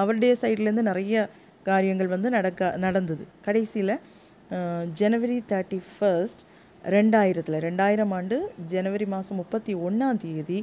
அவருடைய 0.03 0.33
சைட்லேருந்து 0.43 0.89
நிறைய 0.91 1.29
காரியங்கள் 1.71 2.15
வந்து 2.15 2.29
நடக்க 2.37 2.71
நடந்தது. 2.85 3.25
கடைசியில் 3.47 3.95
ஜனவரி 5.01 5.39
தேர்ட்டி 5.53 5.79
ஃபர்ஸ்ட் 5.93 6.43
ரெண்டாயிரத்தில் 6.97 7.59
ரெண்டாயிரம் 7.67 8.13
ஆண்டு 8.19 8.37
ஜனவரி 8.73 9.07
மாதம் 9.15 9.39
முப்பத்தி 9.41 9.73
ஒன்றாம் 9.87 10.21
தேதி 10.25 10.59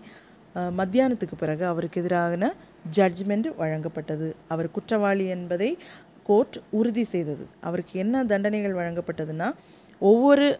மத்தியானத்துக்கு 0.79 1.35
பிறகு 1.41 1.63
அவருக்கு 1.71 2.01
எதிரான 2.01 2.51
ஜட்ஜ்மெண்ட் 2.93 3.51
வழங்கப்பட்டது. 3.59 4.31
அவர் 4.47 4.71
குற்றவாளி 4.71 5.25
என்பதை 5.25 5.77
கோர்ட் 6.23 6.59
உறுதி 6.69 7.03
செய்தது. 7.03 7.45
அவருக்கு 7.61 7.99
என்ன 7.99 8.25
தண்டனைகள் 8.25 8.73
வழங்கப்பட்டதுன்னா 8.73 9.53
ஒவ்வொரு 9.99 10.59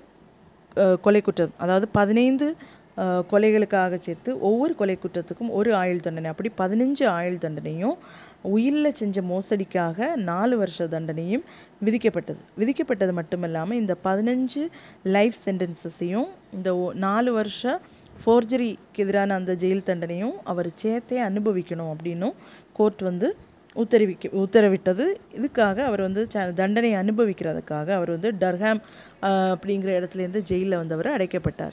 கொலை 1.01 1.21
குற்றம் 1.21 1.53
அதாவது 1.57 1.87
பதினைந்து 1.87 2.55
கொலைகளுக்காக 2.97 3.95
சேர்த்து 3.95 4.39
ஒவ்வொரு 4.39 4.75
கொலை 4.75 4.97
குற்றத்துக்கும் 4.97 5.49
ஒரு 5.49 5.75
ஆயுள் 5.75 5.99
தண்டனை 5.99 6.29
அப்படி 6.29 6.51
பதினஞ்சு 6.57 7.05
ஆயுள் 7.05 7.37
தண்டனையும் 7.37 7.97
உயிரில் 8.41 8.95
செஞ்ச 8.95 9.21
மோசடிக்காக 9.21 10.15
நாலு 10.15 10.57
வருஷ 10.57 10.85
தண்டனையும் 10.85 11.43
விதிக்கப்பட்டது. 11.85 12.37
விதிக்கப்பட்டது 12.59 13.11
மட்டுமல்லாமல் 13.11 13.77
இந்த 13.77 13.95
பதினஞ்சு 14.03 14.67
லைஃப் 15.03 15.33
சென்டென்சஸையும் 15.45 16.27
இந்த 16.53 16.77
ஒ- 16.77 16.93
நாலு 16.93 17.33
வருஷ 17.33 17.79
ஃபோர்ஜரிக்கு 18.25 18.95
எதிரான 18.95 19.33
அந்த 19.33 19.55
ஜெயில் 19.55 19.81
தண்டனையும் 19.85 20.31
அவர் 20.43 20.69
சேர்த்தே 20.75 21.21
அனுபவிக்கணும் 21.21 21.91
அப்படின்னும் 21.91 22.33
கோர்ட் 22.73 23.01
வந்து 23.01 23.35
உத்தரவிக்க 23.75 24.45
உத்தரவிட்டது. 24.45 25.03
இதுக்காக 25.35 25.79
அவர் 25.79 26.01
வந்து 26.01 26.27
ச- 26.33 26.53
தண்டனை 26.53 26.95
அனுபவிக்கிறதுக்காக 26.95 27.89
அவர் 27.89 28.09
வந்து 28.09 28.31
டர்ஹாம் 28.39 28.81
அப்படிங்கிற 29.21 29.97
இடத்துலேருந்து 29.99 30.41
ஜெயிலில் 30.41 30.77
வந்து 30.77 30.93
அவர் 30.93 31.21
அடைக்கப்பட்டார். 31.21 31.71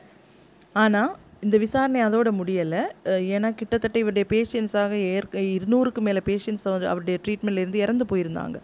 ஆனால் 0.72 1.16
இந்த 1.40 1.58
விசாரணை 1.58 2.04
அதோட 2.04 2.30
முடியலை. 2.30 2.80
ஏன்னா 3.04 3.54
கிட்டத்தட்ட 3.54 3.98
இவருடைய 3.98 4.28
பேஷண்ட்ஸாக 4.28 4.90
ஏற்க 4.90 5.38
இருநூறுக்கு 5.38 6.00
மேலே 6.00 6.20
பேஷண்ட்ஸ் 6.24 6.64
வந்து 6.64 6.88
அவருடைய 6.88 7.18
ட்ரீட்மெண்ட்லேருந்து 7.28 7.74
இறந்து 7.74 8.04
போயிருந்தாங்க. 8.12 8.54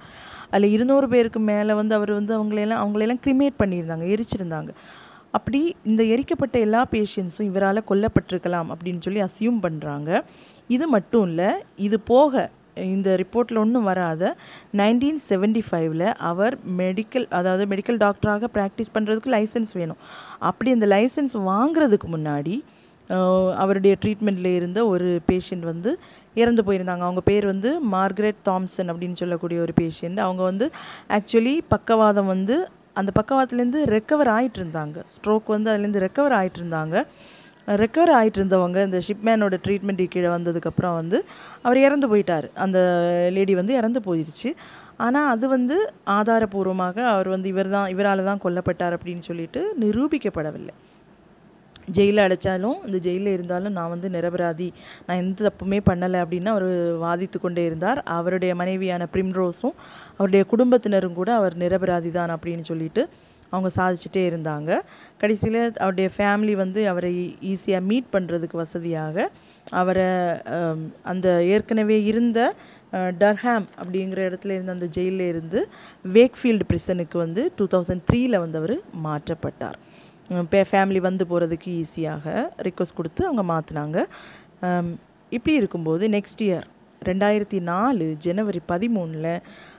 அதில் 0.51 0.71
இருநூறு 0.71 1.09
பேருக்கு 1.09 1.41
மேலே 1.41 1.73
வந்து 1.73 1.95
அவர் 1.95 2.12
வந்து 2.12 2.45
அவங்களையெல்லாம் 2.45 2.83
அவங்களையெல்லாம் 2.85 3.21
கிரிமேட் 3.27 3.61
பண்ணியிருந்தாங்க 3.64 4.19
எரிச்சிருந்தாங்க. 4.19 4.69
அப்படி 5.35 5.61
இந்த 5.85 6.03
எரிக்கப்பட்ட 6.12 6.57
எல்லா 6.67 6.83
பேஷண்ட்ஸும் 6.93 7.49
இவரால் 7.51 7.88
கொல்லப்பட்டிருக்கலாம் 7.91 8.71
அப்படின்னு 8.75 9.05
சொல்லி 9.07 9.23
அசியூம் 9.27 9.59
பண்ணுறாங்க 9.67 10.11
இது 10.77 10.87
மட்டும் 10.95 11.27
இல்லை 11.31 11.51
இது 11.87 11.97
போக 12.12 12.51
இந்த 12.87 13.11
ரிப்போர்ட்டில் 13.23 13.61
ஒன்றும் 13.62 13.87
வராத 13.91 14.23
நைன்டீன் 14.81 15.21
செவன்டி 15.29 15.62
ஃபைவ்ல 15.69 16.05
அவர் 16.31 16.55
மெடிக்கல் 16.81 17.27
அதாவது 17.38 17.64
மெடிக்கல் 17.73 18.01
டாக்டராக 18.05 18.49
ப்ராக்டிஸ் 18.57 18.95
பண்ணுறதுக்கு 18.97 19.33
லைசன்ஸ் 19.37 19.73
வேணும். 19.81 20.01
அப்படி 20.51 20.71
அந்த 20.77 20.88
லைசன்ஸ் 20.95 21.35
வாங்குறதுக்கு 21.53 22.09
முன்னாடி 22.17 22.57
அவருடைய 23.62 23.93
ட்ரீட்மெண்ட்டில் 24.03 24.51
இருந்த 24.57 24.81
ஒரு 24.87 25.09
பேஷண்ட் 25.29 25.64
வந்து 25.71 25.91
இறந்து 26.37 26.62
போயிருந்தாங்க. 26.67 27.05
அவங்க 27.07 27.23
பேர் 27.31 27.47
வந்து 27.53 27.71
மார்க்ரெட் 27.95 28.41
தாம்சன் 28.49 28.91
அப்படின்னு 28.93 29.21
சொல்லக்கூடிய 29.23 29.61
ஒரு 29.67 29.73
பேஷண்ட் 29.81 30.19
அவங்க 30.27 30.43
வந்து 30.43 30.67
ஆக்சுவலி 31.19 31.55
பக்கவாதம் 31.75 32.31
வந்து 32.35 32.57
அந்த 33.01 33.11
பக்கவாதத்துலேருந்து 33.19 33.83
ரெக்கவர் 33.97 34.31
ஆகிட்டு 34.37 34.61
இருந்தாங்க 34.63 34.99
ஸ்ட்ரோக் 35.17 35.55
வந்து 35.57 35.71
அதுலேருந்து 35.73 36.05
ரெக்கவர் 36.07 36.37
ஆகிட்டு 36.39 36.61
இருந்தாங்க 36.63 36.97
ரெக்கவர் 37.83 38.13
ஆகிட்டு 38.19 38.39
இருந்தவங்க 38.41 38.79
இந்த 38.87 38.99
ஷிப்மேனோட 39.07 39.57
ட்ரீட்மெண்ட் 39.65 40.03
கீழே 40.13 40.29
வந்ததுக்கப்புறம் 40.35 40.95
வந்து 41.01 41.19
அவர் 41.67 41.79
இறந்து 41.87 42.07
போயிட்டார். 42.13 42.47
அந்த 42.65 42.79
லேடி 43.37 43.55
வந்து 43.61 43.75
இறந்து 43.81 44.01
போயிடுச்சு 44.09 44.51
ஆனால் 45.07 45.31
அது 45.33 45.47
வந்து 45.57 45.77
ஆதாரபூர்வமாக 46.19 46.97
அவர் 47.15 47.29
வந்து 47.35 47.51
இவர் 47.55 47.75
தான் 47.77 47.91
இவரால் 47.95 48.29
தான் 48.31 48.45
கொல்லப்பட்டார் 48.45 48.97
அப்படின்னு 48.99 49.27
சொல்லிட்டு 49.31 49.63
நிரூபிக்கப்படவில்லை. 49.83 50.75
ஜெயிலில் 51.97 52.23
அடைச்சாலும் 52.25 52.79
இந்த 52.87 52.99
ஜெயிலில் 53.05 53.35
இருந்தாலும் 53.35 53.75
நான் 53.77 53.93
வந்து 53.93 54.09
நிரபராதி. 54.17 54.67
நான் 55.07 55.21
எந்த 55.23 55.45
தப்புமே 55.47 55.79
பண்ணலை 55.87 56.19
அப்படின்னு 56.25 56.51
அவர் 56.55 56.67
வாதித்து 57.05 57.39
கொண்டே 57.45 57.63
இருந்தார். 57.69 58.01
அவருடைய 58.17 58.55
மனைவியான 58.61 59.07
பிரிம்ரோஸும் 59.15 59.77
அவருடைய 60.18 60.44
குடும்பத்தினரும் 60.52 61.18
கூட 61.20 61.31
அவர் 61.40 61.54
நிரபராதி 61.64 62.11
தான் 62.18 62.35
அப்படின்னு 62.37 62.64
சொல்லிட்டு 62.70 63.02
அவங்க 63.52 63.68
சாதிச்சுட்டே 63.76 64.22
இருந்தாங்க. 64.31 64.70
கடைசியில் 65.20 65.61
அவருடைய 65.83 66.09
ஃபேமிலி 66.16 66.54
வந்து 66.62 66.81
அவரை 66.92 67.12
ஈஸியாக 67.52 67.88
மீட் 67.90 68.11
பண்ணுறதுக்கு 68.14 68.57
வசதியாக 68.62 69.26
அவரை 69.81 70.09
அந்த 71.12 71.28
ஏற்கனவே 71.54 71.96
இருந்த 72.11 72.38
டர்ஹாம் 73.22 73.66
அப்படிங்கிற 73.81 74.20
இடத்துல 74.28 74.54
இருந்த 74.57 74.72
அந்த 74.76 74.87
ஜெயிலில் 74.96 75.26
இருந்து 75.33 75.61
வேக்ஃபீல்டு 76.16 76.66
பிரிசனுக்கு 76.70 77.16
வந்து 77.24 77.42
டூ 77.59 77.64
தௌசண்ட் 77.74 78.04
த்ரீயில் 78.11 78.42
வந்து 78.44 78.59
அவர் 78.61 78.74
மாற்றப்பட்டார். 79.07 79.78
பே 80.52 80.61
ஃபேமிலி 80.70 81.00
வந்து 81.09 81.24
போகிறதுக்கு 81.31 81.68
ஈஸியாக 81.83 82.26
ரிக்வஸ்ட் 82.68 82.98
கொடுத்து 82.98 83.22
அவங்க 83.28 83.44
மாற்றினாங்க 83.52 83.98
இப்படி 85.33 85.54
இருக்கும்போது 85.61 86.04
நெக்ஸ்ட் 86.16 86.42
இயர் 86.46 86.66
ரெண்டாயிரத்தி 87.02 87.59
நாலு 87.70 88.04
ஜனவரி 88.26 88.61
பதிமூணில் 88.72 89.33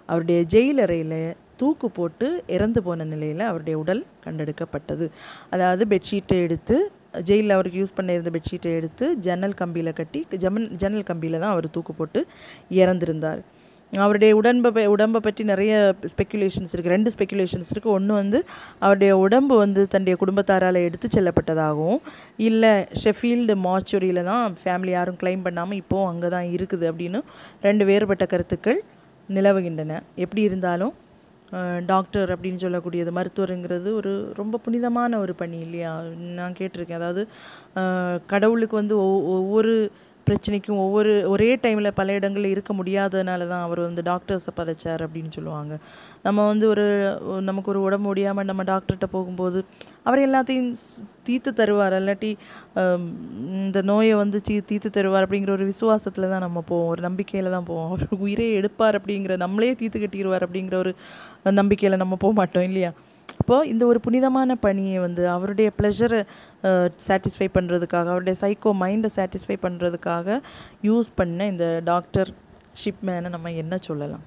அவருடைய 0.09 0.39
ஜெயில் 0.53 0.81
அறையில் 0.85 1.19
தூக்கு 1.61 1.87
போட்டு 1.97 2.27
இறந்து 2.55 2.79
போன 2.87 3.05
நிலையில் 3.13 3.43
அவருடைய 3.49 3.75
உடல் 3.83 4.01
கண்டெடுக்கப்பட்டது. 4.25 5.05
அதாவது 5.53 5.85
பெட்ஷீட்டை 5.93 6.37
எடுத்து 6.45 6.75
ஜெயிலில் 7.29 7.55
அவருக்கு 7.55 7.79
யூஸ் 7.81 7.97
பண்ண 7.97 8.09
இருந்த 8.17 8.31
பெட்ஷீட்டை 8.35 8.71
எடுத்து 8.79 9.05
ஜன்னல் 9.27 9.55
கம்பியில் 9.61 9.97
கட்டி 9.99 10.19
ஜமன் 10.43 10.67
ஜன்னல் 10.83 11.07
கம்பியில் 11.09 11.41
தான் 11.43 11.53
அவர் 11.55 11.73
தூக்கு 11.77 11.93
போட்டு 11.99 12.21
இறந்திருந்தார். 12.81 13.41
அவருடைய 13.93 14.31
உடம்பை 14.39 14.83
உடம்பை 14.93 15.19
பற்றி 15.27 15.43
நிறைய 15.51 15.73
ஸ்பெக்குலேஷன்ஸ் 16.11 16.73
இருக்குது 16.73 16.93
ரெண்டு 16.95 17.11
ஸ்பெக்குலேஷன்ஸ் 17.15 17.71
இருக்குது 17.73 17.93
ஒன்று 17.97 18.13
வந்து 18.19 18.39
அவருடைய 18.83 19.11
உடம்பு 19.23 19.55
வந்து 19.63 19.81
தன்னுடைய 19.93 20.15
குடும்பத்தாரால் 20.23 20.79
எடுத்து 20.87 21.09
செல்லப்பட்டதாகவும் 21.15 22.01
இல்லை 22.47 22.73
ஷெஃபீல்டு 23.03 23.55
மார்ச்சுரியில் 23.65 24.21
தான் 24.31 24.57
ஃபேமிலி 24.61 24.93
யாரும் 24.97 25.19
க்ளைம் 25.23 25.45
பண்ணாமல் 25.47 25.79
இப்போது 25.81 26.09
அங்கே 26.11 26.31
தான் 26.35 26.49
இருக்குது 26.57 26.87
அப்படின்னு 26.91 27.21
ரெண்டு 27.67 27.85
வேறுபட்ட 27.91 28.27
கருத்துக்கள் 28.33 28.79
நிலவுகின்றன. 29.37 29.93
எப்படி 30.23 30.41
இருந்தாலும் 30.49 30.93
டாக்டர் 31.91 32.29
அப்படின்னு 32.33 32.63
சொல்லக்கூடியது 32.63 33.11
மருத்துவருங்கிறது 33.17 33.89
ஒரு 33.99 34.11
ரொம்ப 34.39 34.59
புனிதமான 34.65 35.19
ஒரு 35.23 35.33
பணி 35.41 35.57
இல்லையா? 35.65 35.93
நான் 36.39 36.57
கேட்டிருக்கேன். 36.59 36.99
அதாவது 37.01 37.21
கடவுளுக்கு 38.33 38.75
வந்து 38.81 38.95
ஒவ்வொரு 39.37 39.73
பிரச்சனைக்கும் 40.29 40.77
ஒவ்வொரு 40.77 41.29
ஒரே 41.29 41.55
டைமில் 41.55 41.91
பல 41.91 42.13
இடங்களில் 42.13 42.51
இருக்க 42.51 42.73
முடியாததுனால 42.73 43.47
தான் 43.47 43.61
அவர் 43.61 43.79
வந்து 43.79 44.01
டாக்டர்ஸை 44.01 44.51
பதைச்சார் 44.57 45.03
அப்படின்னு 45.05 45.29
சொல்லுவாங்க. 45.29 45.73
நம்ம 46.23 46.47
வந்து 46.47 46.67
ஒரு 46.67 46.85
நமக்கு 47.41 47.71
ஒரு 47.71 47.81
உடம்பு 47.81 48.07
முடியாமல் 48.07 48.45
நம்ம 48.45 48.63
டாக்டர்கிட்ட 48.63 49.07
போகும்போது 49.11 49.59
அவர் 50.03 50.21
எல்லாத்தையும் 50.27 50.69
ஸ்- 50.81 50.99
தீர்த்து 51.23 51.51
தருவார். 51.53 51.95
இல்லாட்டி 51.99 52.29
இந்த 53.59 53.81
நோயை 53.83 54.13
வந்து 54.13 54.41
தீ 54.41 54.59
தீர்த்து 54.61 54.89
தருவார் 54.89 55.25
அப்படிங்கிற 55.25 55.51
ஒரு 55.51 55.65
விசுவாசத்தில் 55.65 56.29
தான் 56.29 56.39
நம்ம 56.39 56.61
போவோம். 56.61 56.89
ஒரு 56.89 57.01
நம்பிக்கையில் 57.01 57.51
தான் 57.51 57.63
போவோம். 57.63 57.87
அவர் 57.89 58.07
உயிரே 58.19 58.53
எடுப்பார் 58.53 59.01
அப்படிங்கிற 59.01 59.37
நம்மளே 59.37 59.75
தீர்த்து 59.75 59.99
கட்டிடுவார் 59.99 60.47
அப்படிங்கிற 60.47 60.75
ஒரு 60.75 60.93
நம்பிக்கையில் 61.53 61.97
நம்ம 61.97 62.15
போக 62.15 62.33
மாட்டோம் 62.33 62.63
இல்லையா? 62.63 62.91
அப்போது 63.49 63.69
இந்த 63.69 63.85
ஒரு 63.85 63.99
புனிதமான 63.99 64.55
பணியை 64.55 64.99
வந்து 64.99 65.29
அவருடைய 65.29 65.71
ப்ளஷரை 65.81 66.23
சாட்டிஸ்ஃபை 67.07 67.47
பண்ணுறதுக்காக 67.53 68.05
அவருடைய 68.05 68.35
சைக்கோ 68.41 68.71
மைண்டை 68.81 69.09
சாட்டிஸ்ஃபை 69.15 69.57
பண்ணுறதுக்காக 69.61 70.41
யூஸ் 70.83 71.09
பண்ண 71.15 71.45
இந்த 71.45 71.81
டாக்டர் 71.83 72.29
ஷிப்மேனை 72.83 73.29
நம்ம 73.29 73.51
என்ன 73.51 73.77
சொல்லலாம்? 73.77 74.21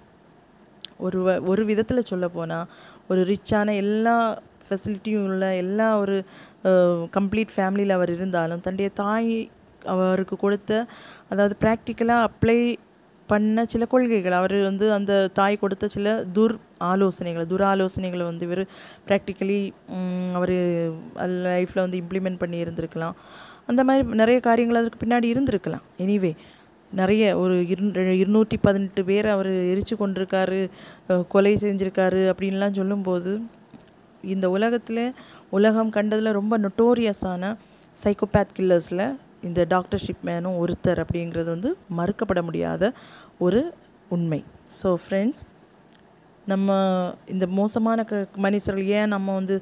ஒரு 0.99 1.19
வ 1.23 1.37
ஒரு 1.49 1.65
விதத்தில் 1.65 2.03
சொல்ல 2.03 2.29
போனால் 2.29 2.67
ஒரு 3.09 3.23
ரிச்சான 3.25 3.75
எல்லா 3.75 4.17
ஃபெசிலிட்டியும் 4.67 5.25
உள்ள 5.25 5.55
எல்லா 5.55 5.99
ஒரு 5.99 6.25
கம்ப்ளீட் 7.13 7.55
ஃபேமிலியில் 7.57 7.91
அவர் 7.91 8.11
இருந்தாலும் 8.11 8.61
தன்னுடைய 8.61 8.89
தாய் 8.95 9.51
அவருக்கு 9.83 10.37
கொடுத்த 10.37 10.87
அதாவது 11.29 11.57
ப்ராக்டிக்கலாக 11.61 12.29
அப்ளை 12.29 12.79
பண்ண 13.31 13.65
சில 13.73 13.85
கொள்கைகள். 13.93 14.37
அவர் 14.39 14.55
வந்து 14.69 14.87
அந்த 14.97 15.13
தாய் 15.39 15.61
கொடுத்த 15.63 15.89
சில 15.95 16.15
துர் 16.37 16.55
ஆலோசனைகள் 16.91 17.47
துர் 17.53 17.65
ஆலோசனைகளை 17.73 18.25
வந்து 18.31 18.47
இவர் 18.49 18.63
ப்ராக்டிக்கலி 19.09 19.61
அவர் 20.39 20.55
லைஃப்பில் 21.47 21.85
வந்து 21.85 22.01
இம்ப்ளிமெண்ட் 22.03 22.41
பண்ணி 22.43 22.59
இருந்திருக்கலாம். 22.65 23.17
அந்த 23.71 23.81
மாதிரி 23.89 24.19
நிறைய 24.23 24.39
காரியங்கள் 24.49 24.81
அதற்கு 24.81 25.03
பின்னாடி 25.05 25.27
இருந்திருக்கலாம். 25.35 25.85
எனிவே 26.05 26.33
நிறைய 27.01 27.25
ஒரு 27.43 27.55
இரு 27.73 27.85
இருநூற்றி 28.23 28.57
பதினெட்டு 28.67 29.03
பேர் 29.11 29.27
அவர் 29.35 29.51
எரிச்சு 29.73 29.95
கொண்டிருக்காரு 30.01 30.59
கொலை 31.35 31.53
செஞ்சுருக்காரு 31.63 32.23
அப்படின்லாம் 32.33 32.79
சொல்லும்போது 32.81 33.33
இந்த 34.35 34.47
உலகத்தில் 34.57 35.05
உலகம் 35.59 35.95
கண்டதில் 35.97 36.37
ரொம்ப 36.39 36.55
நொட்டோரியஸான 36.65 37.53
சைக்கோபேத் 38.03 38.57
கில்லர்ஸில் 38.59 39.07
இந்த 39.43 39.61
டாக்டர்ஷிப் 39.69 40.25
மேனும் 40.25 40.59
ஒருத்தர் 40.63 41.03
அப்படிங்கிறது 41.05 41.49
வந்து 41.57 41.71
மறுக்கப்பட 41.99 42.43
முடியாத 42.49 42.93
ஒரு 43.39 43.63
உண்மை. 44.09 44.45
ஸோ 44.83 44.91
ஃப்ரெண்ட்ஸ் 45.05 45.43
நம்ம 46.51 46.77
இந்த 47.33 47.45
மோசமான 47.59 48.05
க 48.11 48.15
மனுஷர்கள் 48.45 48.89
ஏன் 48.99 49.13
நம்ம 49.15 49.35
வந்து 49.39 49.57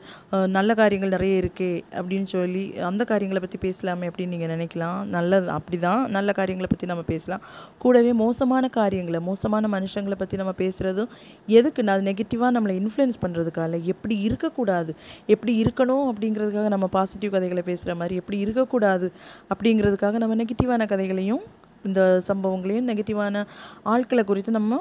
நல்ல 0.57 0.75
காரியங்கள் 0.81 1.13
நிறைய 1.15 1.41
இருக்கே 1.43 1.71
அப்படின்னு 1.99 2.29
சொல்லி 2.33 2.63
அந்த 2.89 3.03
காரியங்களை 3.11 3.41
பற்றி 3.45 3.59
பேசலாமே 3.65 4.09
அப்படின்னு 4.11 4.35
நீங்கள் 4.35 4.53
நினைக்கலாம். 4.55 5.01
நல்லது 5.17 5.49
அப்படி 5.57 5.79
தான் 5.87 6.03
நல்ல 6.17 6.33
காரியங்களை 6.39 6.69
பற்றி 6.71 6.89
நம்ம 6.93 7.05
பேசலாம். 7.11 7.43
கூடவே 7.85 8.13
மோசமான 8.23 8.71
காரியங்களை 8.79 9.21
மோசமான 9.31 9.69
மனுஷங்களை 9.77 10.19
பற்றி 10.23 10.39
நம்ம 10.43 10.55
பேசுகிறதும் 10.63 11.11
எதுக்கு? 11.59 11.89
அது 11.95 12.05
நெகட்டிவாக 12.11 12.53
நம்மளை 12.57 12.77
இன்ஃப்ளூயன்ஸ் 12.83 13.21
பண்ணுறதுக்காக 13.25 13.81
எப்படி 13.95 14.17
இருக்கக்கூடாது? 14.29 14.93
எப்படி 15.35 15.55
இருக்கணும் 15.63 16.07
அப்படிங்கிறதுக்காக 16.13 16.71
நம்ம 16.77 16.89
பாசிட்டிவ் 16.97 17.35
கதைகளை 17.35 17.65
பேசுகிற 17.71 17.95
மாதிரி 18.03 18.21
எப்படி 18.23 18.39
இருக்கக்கூடாது 18.45 19.09
அப்படிங்கிறதுக்காக 19.55 20.19
நம்ம 20.25 20.39
நெகட்டிவான 20.43 20.87
கதைகளையும் 20.95 21.45
இந்த 21.89 22.01
சம்பவங்களையும் 22.29 22.89
நெகட்டிவான 22.91 23.45
ஆட்களை 23.93 24.25
குறித்து 24.31 24.53
நம்ம 24.57 24.81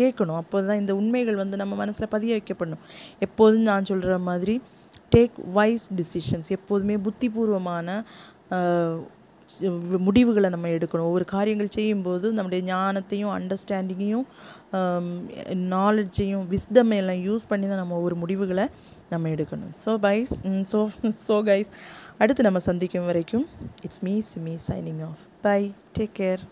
கேட்கணும். 0.00 0.38
அப்போ 0.42 0.56
தான் 0.68 0.80
இந்த 0.82 0.92
உண்மைகள் 1.00 1.40
வந்து 1.42 1.56
நம்ம 1.62 1.76
மனசில் 1.82 2.12
பதிய 2.16 2.38
வைக்கப்படணும். 2.38 2.84
எப்போதும் 3.26 3.68
நான் 3.70 3.88
சொல்கிற 3.92 4.18
மாதிரி 4.28 4.56
டேக் 5.14 5.38
வைஸ் 5.58 5.86
டிசிஷன்ஸ் 6.00 6.50
எப்போதுமே 6.58 6.96
புத்திபூர்வமான 7.06 7.88
முடிவுகளை 10.06 10.48
நம்ம 10.54 10.68
எடுக்கணும். 10.74 11.06
ஒவ்வொரு 11.08 11.24
காரியங்கள் 11.32 11.76
செய்யும்போது 11.76 12.26
நம்முடைய 12.36 12.60
ஞானத்தையும் 12.68 13.32
அண்டர்ஸ்டாண்டிங்கையும் 13.38 14.26
நாலெட்ஜையும் 15.72 16.44
விஸ்டம் 16.52 16.94
எல்லாம் 16.98 17.22
யூஸ் 17.28 17.48
பண்ணி 17.50 17.66
தான் 17.70 17.82
நம்ம 17.82 17.96
ஒவ்வொரு 18.00 18.18
முடிவுகளை 18.22 18.66
நம்ம 19.12 19.28
எடுக்கணும். 19.34 19.72
So 19.84 19.92
byes 20.06 20.34
so 20.72 20.80
so 21.26 21.36
guys 21.50 21.70
அடுத்து 22.22 22.46
நம்ம 22.48 22.62
சந்திக்கும் 22.68 23.08
வரைக்கும் 23.10 23.46
it's 23.86 24.02
me 24.08 24.14
Simi 24.30 24.54
signing 24.68 25.02
off 25.08 25.22
bye 25.46 25.60
take 25.98 26.14
care 26.20 26.42